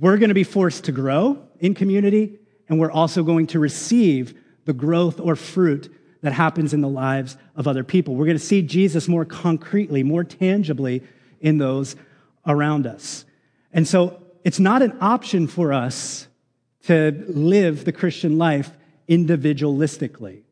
we're 0.00 0.16
going 0.16 0.30
to 0.30 0.34
be 0.34 0.42
forced 0.42 0.84
to 0.84 0.92
grow 0.92 1.38
in 1.60 1.74
community 1.74 2.40
and 2.68 2.80
we're 2.80 2.90
also 2.90 3.22
going 3.22 3.46
to 3.48 3.60
receive 3.60 4.34
the 4.64 4.72
growth 4.72 5.20
or 5.20 5.36
fruit 5.36 5.94
that 6.22 6.32
happens 6.32 6.74
in 6.74 6.80
the 6.80 6.88
lives 6.88 7.36
of 7.54 7.68
other 7.68 7.84
people. 7.84 8.16
We're 8.16 8.24
going 8.24 8.38
to 8.38 8.42
see 8.42 8.62
Jesus 8.62 9.06
more 9.06 9.26
concretely, 9.26 10.02
more 10.02 10.24
tangibly 10.24 11.02
in 11.40 11.58
those 11.58 11.94
around 12.46 12.86
us. 12.86 13.26
And 13.72 13.86
so 13.86 14.22
it's 14.42 14.58
not 14.58 14.82
an 14.82 14.96
option 15.00 15.46
for 15.46 15.72
us 15.72 16.26
to 16.86 17.24
live 17.28 17.84
the 17.84 17.92
Christian 17.92 18.38
life 18.38 18.70
individualistically. 19.08 20.42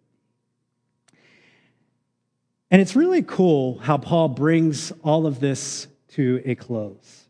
And 2.70 2.80
it's 2.80 2.96
really 2.96 3.22
cool 3.22 3.78
how 3.78 3.98
Paul 3.98 4.28
brings 4.28 4.92
all 5.02 5.26
of 5.26 5.40
this 5.40 5.86
to 6.12 6.40
a 6.44 6.54
close. 6.54 7.26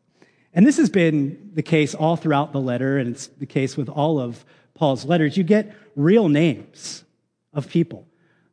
And 0.54 0.66
this 0.66 0.76
has 0.76 0.90
been 0.90 1.50
the 1.54 1.62
case 1.62 1.94
all 1.94 2.16
throughout 2.16 2.52
the 2.52 2.60
letter, 2.60 2.98
and 2.98 3.08
it's 3.08 3.26
the 3.26 3.46
case 3.46 3.76
with 3.76 3.88
all 3.88 4.20
of 4.20 4.44
Paul's 4.74 5.04
letters. 5.04 5.36
You 5.36 5.44
get 5.44 5.74
real 5.96 6.28
names 6.28 7.04
of 7.52 7.68
people 7.68 8.06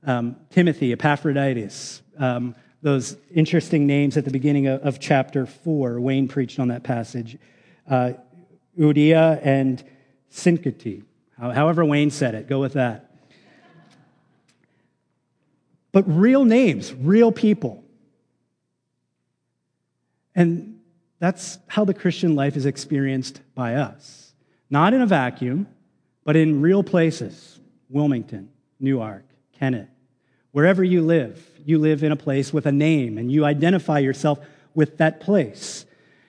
um, 0.05 0.35
Timothy, 0.49 0.93
Epaphroditus, 0.93 2.01
um, 2.17 2.55
those 2.81 3.17
interesting 3.33 3.85
names 3.85 4.15
at 4.17 4.25
the 4.25 4.31
beginning 4.31 4.67
of, 4.67 4.81
of, 4.81 4.99
chapter 4.99 5.45
4. 5.45 5.99
Wayne 5.99 6.27
preached 6.27 6.59
on 6.59 6.69
that 6.69 6.83
passage. 6.83 7.37
Uh, 7.89 8.13
Euodia 8.77 9.39
and 9.43 9.83
Syntyche. 10.31 11.03
However, 11.37 11.85
Wayne 11.85 12.11
said 12.11 12.35
it, 12.35 12.47
go 12.47 12.59
with 12.59 12.73
that. 12.73 13.09
But 15.91 16.03
real 16.07 16.45
names, 16.45 16.93
real 16.93 17.31
people. 17.31 17.83
And 20.35 20.79
that's 21.19 21.57
how 21.67 21.85
the 21.85 21.93
Christian 21.93 22.35
life 22.35 22.55
is 22.55 22.65
experienced 22.65 23.41
by 23.55 23.75
us. 23.75 24.33
Not 24.69 24.93
in 24.93 25.01
a 25.01 25.07
vacuum, 25.07 25.67
but 26.23 26.35
in 26.35 26.61
real 26.61 26.83
places 26.83 27.59
Wilmington, 27.89 28.49
Newark, 28.79 29.25
Kennett. 29.53 29.89
Wherever 30.51 30.83
you 30.83 31.01
live, 31.01 31.45
you 31.65 31.79
live 31.79 32.03
in 32.03 32.11
a 32.11 32.15
place 32.15 32.53
with 32.53 32.65
a 32.65 32.71
name 32.71 33.17
and 33.17 33.31
you 33.31 33.45
identify 33.45 33.99
yourself 33.99 34.39
with 34.75 34.97
that 34.97 35.19
place. 35.19 35.85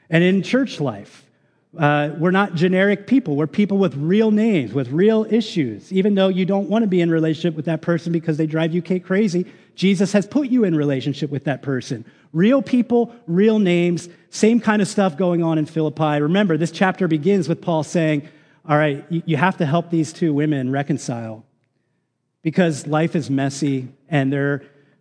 And 0.08 0.24
in 0.24 0.42
church 0.42 0.80
life, 0.80 1.29
uh, 1.78 2.10
we're 2.18 2.32
not 2.32 2.54
generic 2.54 3.06
people. 3.06 3.36
We're 3.36 3.46
people 3.46 3.78
with 3.78 3.94
real 3.94 4.32
names, 4.32 4.72
with 4.72 4.90
real 4.90 5.24
issues. 5.30 5.92
Even 5.92 6.16
though 6.16 6.28
you 6.28 6.44
don't 6.44 6.68
want 6.68 6.82
to 6.82 6.88
be 6.88 7.00
in 7.00 7.10
relationship 7.10 7.54
with 7.54 7.66
that 7.66 7.80
person 7.80 8.12
because 8.12 8.36
they 8.36 8.46
drive 8.46 8.74
you 8.74 8.82
crazy, 9.00 9.46
Jesus 9.76 10.12
has 10.12 10.26
put 10.26 10.48
you 10.48 10.64
in 10.64 10.74
relationship 10.74 11.30
with 11.30 11.44
that 11.44 11.62
person. 11.62 12.04
Real 12.32 12.60
people, 12.60 13.14
real 13.26 13.58
names, 13.58 14.08
same 14.30 14.60
kind 14.60 14.82
of 14.82 14.88
stuff 14.88 15.16
going 15.16 15.42
on 15.42 15.58
in 15.58 15.66
Philippi. 15.66 16.20
Remember, 16.20 16.56
this 16.56 16.72
chapter 16.72 17.06
begins 17.06 17.48
with 17.48 17.60
Paul 17.60 17.84
saying, 17.84 18.28
All 18.68 18.76
right, 18.76 19.04
you 19.08 19.36
have 19.36 19.56
to 19.58 19.66
help 19.66 19.90
these 19.90 20.12
two 20.12 20.34
women 20.34 20.72
reconcile 20.72 21.44
because 22.42 22.86
life 22.86 23.14
is 23.14 23.30
messy 23.30 23.88
and 24.08 24.34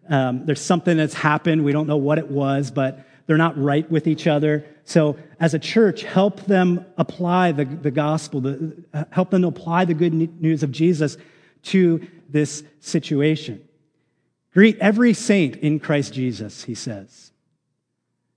Um, 0.09 0.45
there's 0.45 0.61
something 0.61 0.97
that's 0.97 1.13
happened. 1.13 1.63
We 1.63 1.71
don't 1.71 1.87
know 1.87 1.97
what 1.97 2.17
it 2.17 2.31
was, 2.31 2.71
but 2.71 3.05
they're 3.27 3.37
not 3.37 3.61
right 3.61 3.89
with 3.91 4.07
each 4.07 4.25
other. 4.25 4.65
So, 4.89 5.17
as 5.39 5.53
a 5.53 5.59
church, 5.59 6.01
help 6.01 6.41
them 6.45 6.83
apply 6.97 7.51
the, 7.51 7.65
the 7.65 7.91
gospel, 7.91 8.41
the, 8.41 8.83
uh, 8.91 9.03
help 9.11 9.29
them 9.29 9.43
apply 9.43 9.85
the 9.85 9.93
good 9.93 10.15
news 10.15 10.63
of 10.63 10.71
Jesus 10.71 11.15
to 11.65 12.07
this 12.27 12.63
situation. 12.79 13.63
Greet 14.51 14.79
every 14.79 15.13
saint 15.13 15.57
in 15.57 15.79
Christ 15.79 16.15
Jesus, 16.15 16.63
he 16.63 16.73
says. 16.73 17.31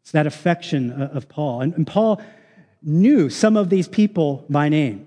It's 0.02 0.10
that 0.10 0.26
affection 0.26 0.92
of 0.92 1.26
Paul. 1.26 1.62
And, 1.62 1.72
and 1.72 1.86
Paul 1.86 2.20
knew 2.82 3.30
some 3.30 3.56
of 3.56 3.70
these 3.70 3.88
people 3.88 4.44
by 4.50 4.68
name. 4.68 5.06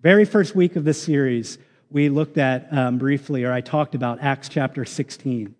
Very 0.00 0.24
first 0.24 0.56
week 0.56 0.74
of 0.74 0.82
this 0.82 1.00
series, 1.00 1.56
we 1.88 2.08
looked 2.08 2.36
at 2.36 2.66
um, 2.72 2.98
briefly, 2.98 3.44
or 3.44 3.52
I 3.52 3.60
talked 3.60 3.94
about 3.94 4.18
Acts 4.20 4.48
chapter 4.48 4.84
16. 4.84 5.54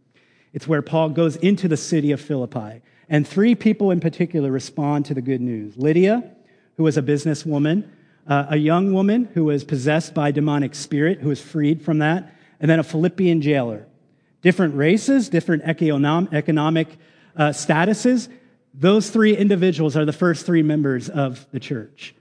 It's 0.52 0.66
where 0.66 0.82
Paul 0.82 1.10
goes 1.10 1.36
into 1.36 1.68
the 1.68 1.76
city 1.76 2.10
of 2.10 2.20
Philippi. 2.20 2.82
And 3.12 3.28
three 3.28 3.54
people 3.54 3.90
in 3.90 4.00
particular 4.00 4.50
respond 4.50 5.04
to 5.06 5.14
the 5.14 5.20
good 5.20 5.42
news 5.42 5.76
Lydia, 5.76 6.32
who 6.78 6.82
was 6.82 6.96
a 6.96 7.02
businesswoman, 7.02 7.86
uh, 8.26 8.46
a 8.48 8.56
young 8.56 8.94
woman 8.94 9.28
who 9.34 9.44
was 9.44 9.64
possessed 9.64 10.14
by 10.14 10.30
demonic 10.30 10.74
spirit, 10.74 11.20
who 11.20 11.28
was 11.28 11.40
freed 11.40 11.82
from 11.82 11.98
that, 11.98 12.34
and 12.58 12.70
then 12.70 12.78
a 12.80 12.82
Philippian 12.82 13.42
jailer. 13.42 13.86
Different 14.40 14.74
races, 14.76 15.28
different 15.28 15.62
economic 15.62 16.88
uh, 17.36 17.50
statuses. 17.50 18.28
Those 18.72 19.10
three 19.10 19.36
individuals 19.36 19.94
are 19.94 20.06
the 20.06 20.12
first 20.14 20.46
three 20.46 20.62
members 20.62 21.10
of 21.10 21.46
the 21.52 21.60
church. 21.60 22.14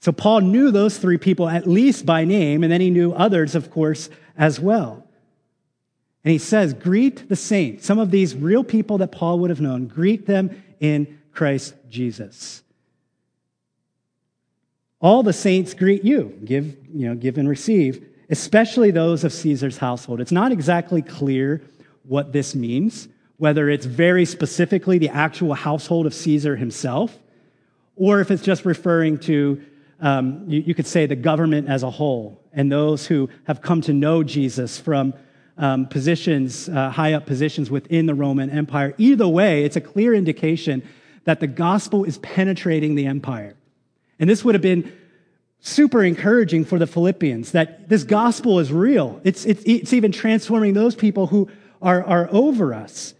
So 0.00 0.10
Paul 0.10 0.40
knew 0.40 0.72
those 0.72 0.98
three 0.98 1.18
people 1.18 1.48
at 1.48 1.68
least 1.68 2.04
by 2.04 2.24
name, 2.24 2.64
and 2.64 2.72
then 2.72 2.80
he 2.80 2.90
knew 2.90 3.12
others, 3.12 3.54
of 3.54 3.70
course, 3.70 4.10
as 4.36 4.58
well. 4.58 5.07
And 6.24 6.32
he 6.32 6.38
says, 6.38 6.74
Greet 6.74 7.28
the 7.28 7.36
saints. 7.36 7.86
Some 7.86 7.98
of 7.98 8.10
these 8.10 8.34
real 8.34 8.64
people 8.64 8.98
that 8.98 9.12
Paul 9.12 9.38
would 9.40 9.50
have 9.50 9.60
known, 9.60 9.86
greet 9.86 10.26
them 10.26 10.62
in 10.80 11.18
Christ 11.32 11.74
Jesus. 11.88 12.62
All 15.00 15.22
the 15.22 15.32
saints 15.32 15.74
greet 15.74 16.04
you. 16.04 16.38
Give, 16.44 16.76
you 16.92 17.08
know, 17.08 17.14
give 17.14 17.38
and 17.38 17.48
receive, 17.48 18.04
especially 18.30 18.90
those 18.90 19.22
of 19.24 19.32
Caesar's 19.32 19.78
household. 19.78 20.20
It's 20.20 20.32
not 20.32 20.50
exactly 20.50 21.02
clear 21.02 21.62
what 22.02 22.32
this 22.32 22.54
means, 22.54 23.08
whether 23.36 23.68
it's 23.68 23.86
very 23.86 24.24
specifically 24.24 24.98
the 24.98 25.10
actual 25.10 25.54
household 25.54 26.06
of 26.06 26.14
Caesar 26.14 26.56
himself, 26.56 27.16
or 27.94 28.20
if 28.20 28.30
it's 28.30 28.42
just 28.42 28.64
referring 28.64 29.18
to, 29.18 29.62
um, 30.00 30.44
you, 30.48 30.60
you 30.60 30.74
could 30.74 30.86
say, 30.86 31.06
the 31.06 31.16
government 31.16 31.68
as 31.68 31.82
a 31.82 31.90
whole 31.90 32.42
and 32.52 32.70
those 32.70 33.06
who 33.06 33.28
have 33.44 33.62
come 33.62 33.80
to 33.82 33.92
know 33.92 34.24
Jesus 34.24 34.78
from 34.78 35.14
um, 35.58 35.86
positions, 35.86 36.68
uh, 36.68 36.90
high 36.90 37.12
up 37.12 37.26
positions 37.26 37.70
within 37.70 38.06
the 38.06 38.14
Roman 38.14 38.48
Empire. 38.48 38.94
Either 38.96 39.28
way, 39.28 39.64
it's 39.64 39.76
a 39.76 39.80
clear 39.80 40.14
indication 40.14 40.82
that 41.24 41.40
the 41.40 41.46
gospel 41.46 42.04
is 42.04 42.16
penetrating 42.18 42.94
the 42.94 43.06
empire. 43.06 43.54
And 44.18 44.30
this 44.30 44.44
would 44.44 44.54
have 44.54 44.62
been 44.62 44.92
super 45.60 46.02
encouraging 46.02 46.64
for 46.64 46.78
the 46.78 46.86
Philippians 46.86 47.52
that 47.52 47.88
this 47.88 48.04
gospel 48.04 48.60
is 48.60 48.72
real. 48.72 49.20
It's, 49.24 49.44
it's, 49.44 49.62
it's 49.66 49.92
even 49.92 50.12
transforming 50.12 50.72
those 50.72 50.94
people 50.94 51.26
who 51.26 51.50
are, 51.82 52.02
are 52.04 52.28
over 52.30 52.72
us. 52.72 53.14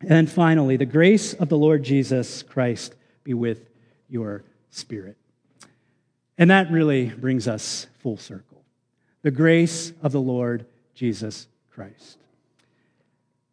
And 0.00 0.10
then 0.10 0.26
finally, 0.26 0.76
the 0.76 0.86
grace 0.86 1.34
of 1.34 1.48
the 1.48 1.56
Lord 1.56 1.84
Jesus 1.84 2.42
Christ 2.42 2.94
be 3.22 3.34
with 3.34 3.68
your 4.08 4.42
spirit. 4.70 5.16
And 6.38 6.50
that 6.50 6.70
really 6.70 7.06
brings 7.06 7.46
us 7.46 7.86
full 8.00 8.16
circle. 8.16 8.64
The 9.20 9.30
grace 9.30 9.92
of 10.02 10.10
the 10.10 10.20
Lord 10.20 10.66
Jesus 10.94 11.46
Christ. 11.70 12.18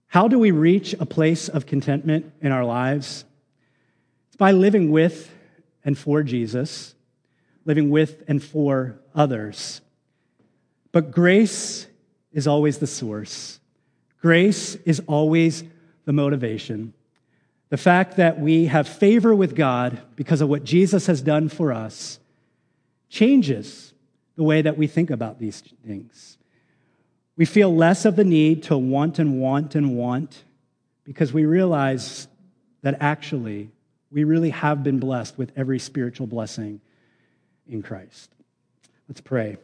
How 0.07 0.27
do 0.27 0.39
we 0.39 0.51
reach 0.51 0.93
a 0.99 1.05
place 1.05 1.49
of 1.49 1.65
contentment 1.65 2.31
in 2.41 2.51
our 2.51 2.65
lives? 2.65 3.25
It's 4.27 4.35
by 4.35 4.51
living 4.51 4.91
with 4.91 5.31
and 5.85 5.97
for 5.97 6.23
Jesus, 6.23 6.95
living 7.63 7.89
with 7.91 8.23
and 8.27 8.43
for 8.43 8.99
others. 9.13 9.81
But 10.91 11.11
grace 11.11 11.85
is 12.31 12.47
always 12.47 12.79
the 12.79 12.87
source, 12.87 13.59
grace 14.21 14.75
is 14.85 15.01
always 15.07 15.63
the 16.05 16.13
motivation. 16.13 16.93
The 17.69 17.77
fact 17.77 18.17
that 18.17 18.39
we 18.39 18.65
have 18.65 18.87
favor 18.87 19.35
with 19.35 19.55
God 19.55 20.01
because 20.15 20.41
of 20.41 20.49
what 20.49 20.63
Jesus 20.63 21.05
has 21.05 21.21
done 21.21 21.49
for 21.49 21.71
us 21.71 22.19
changes 23.09 23.93
the 24.35 24.41
way 24.41 24.63
that 24.63 24.75
we 24.75 24.87
think 24.87 25.11
about 25.11 25.37
these 25.37 25.61
things. 25.85 26.38
We 27.39 27.45
feel 27.45 27.73
less 27.73 28.03
of 28.03 28.17
the 28.17 28.25
need 28.25 28.63
to 28.63 28.77
want 28.77 29.17
and 29.17 29.39
want 29.39 29.73
and 29.73 29.95
want 29.95 30.43
because 31.05 31.31
we 31.31 31.45
realize 31.45 32.27
that 32.81 32.97
actually 32.99 33.69
we 34.11 34.25
really 34.25 34.49
have 34.49 34.83
been 34.83 34.99
blessed 34.99 35.37
with 35.37 35.53
every 35.55 35.79
spiritual 35.79 36.27
blessing 36.27 36.81
in 37.65 37.81
Christ. 37.81 38.29
Let's 39.07 39.21
pray. 39.21 39.55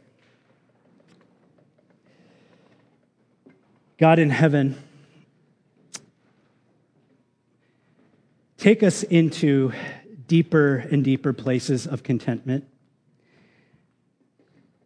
God 3.98 4.20
in 4.20 4.30
heaven, 4.30 4.82
take 8.58 8.84
us 8.84 9.04
into 9.04 9.74
deeper 10.28 10.78
and 10.78 11.04
deeper 11.04 11.34
places 11.34 11.88
of 11.88 12.04
contentment. 12.04 12.66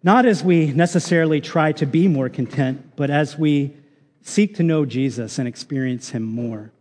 Not 0.02 0.26
as 0.26 0.44
we 0.44 0.72
necessarily 0.72 1.42
try 1.42 1.74
to 1.74 1.86
be 1.86 2.08
more 2.08 2.30
content, 2.30 2.96
but 2.96 3.10
as 3.10 3.38
we 3.38 3.76
seek 4.22 4.56
to 4.56 4.64
know 4.64 4.86
Jesus 4.86 5.40
and 5.40 5.48
experience 5.48 6.10
him 6.10 6.24
more. 6.24 6.72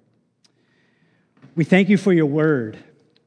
We 1.56 1.64
thank 1.64 1.88
you 1.88 1.96
for 1.96 2.12
your 2.12 2.26
word. 2.26 2.78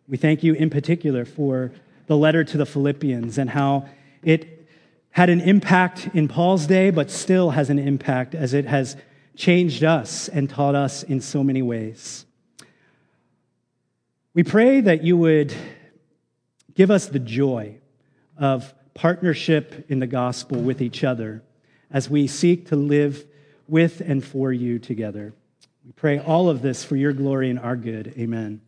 We 0.08 0.16
thank 0.18 0.44
you 0.44 0.54
in 0.54 0.70
particular 0.70 1.26
for 1.26 1.72
the 2.08 2.16
letter 2.16 2.44
to 2.44 2.58
the 2.58 2.66
Philippians 2.66 3.38
and 3.38 3.50
how 3.50 3.90
it 4.24 4.68
had 5.12 5.30
an 5.30 5.42
impact 5.42 6.10
in 6.14 6.30
Paul's 6.30 6.68
day, 6.68 6.90
but 6.90 7.12
still 7.12 7.52
has 7.52 7.70
an 7.70 7.80
impact 7.80 8.34
as 8.34 8.54
it 8.54 8.66
has 8.66 8.96
changed 9.36 9.84
us 9.84 10.30
and 10.30 10.50
taught 10.50 10.76
us 10.76 11.04
in 11.04 11.20
so 11.20 11.44
many 11.44 11.62
ways. 11.62 12.26
We 14.34 14.44
pray 14.44 14.80
that 14.80 15.04
you 15.04 15.18
would 15.18 15.54
give 16.76 16.90
us 16.90 17.08
the 17.08 17.20
joy 17.20 17.76
of 18.38 18.74
partnership 18.94 19.86
in 19.90 20.00
the 20.00 20.08
gospel 20.08 20.60
with 20.62 20.82
each 20.82 21.04
other 21.04 21.44
as 21.92 22.10
we 22.10 22.28
seek 22.28 22.68
to 22.68 22.76
live 22.76 23.26
with 23.68 24.02
and 24.02 24.24
for 24.24 24.52
you 24.52 24.80
together. 24.80 25.34
We 25.86 25.92
pray 25.94 26.20
all 26.20 26.50
of 26.50 26.62
this 26.62 26.84
for 26.84 26.96
your 26.96 27.14
glory 27.14 27.50
and 27.50 27.60
our 27.60 27.76
good. 27.76 28.14
Amen. 28.18 28.62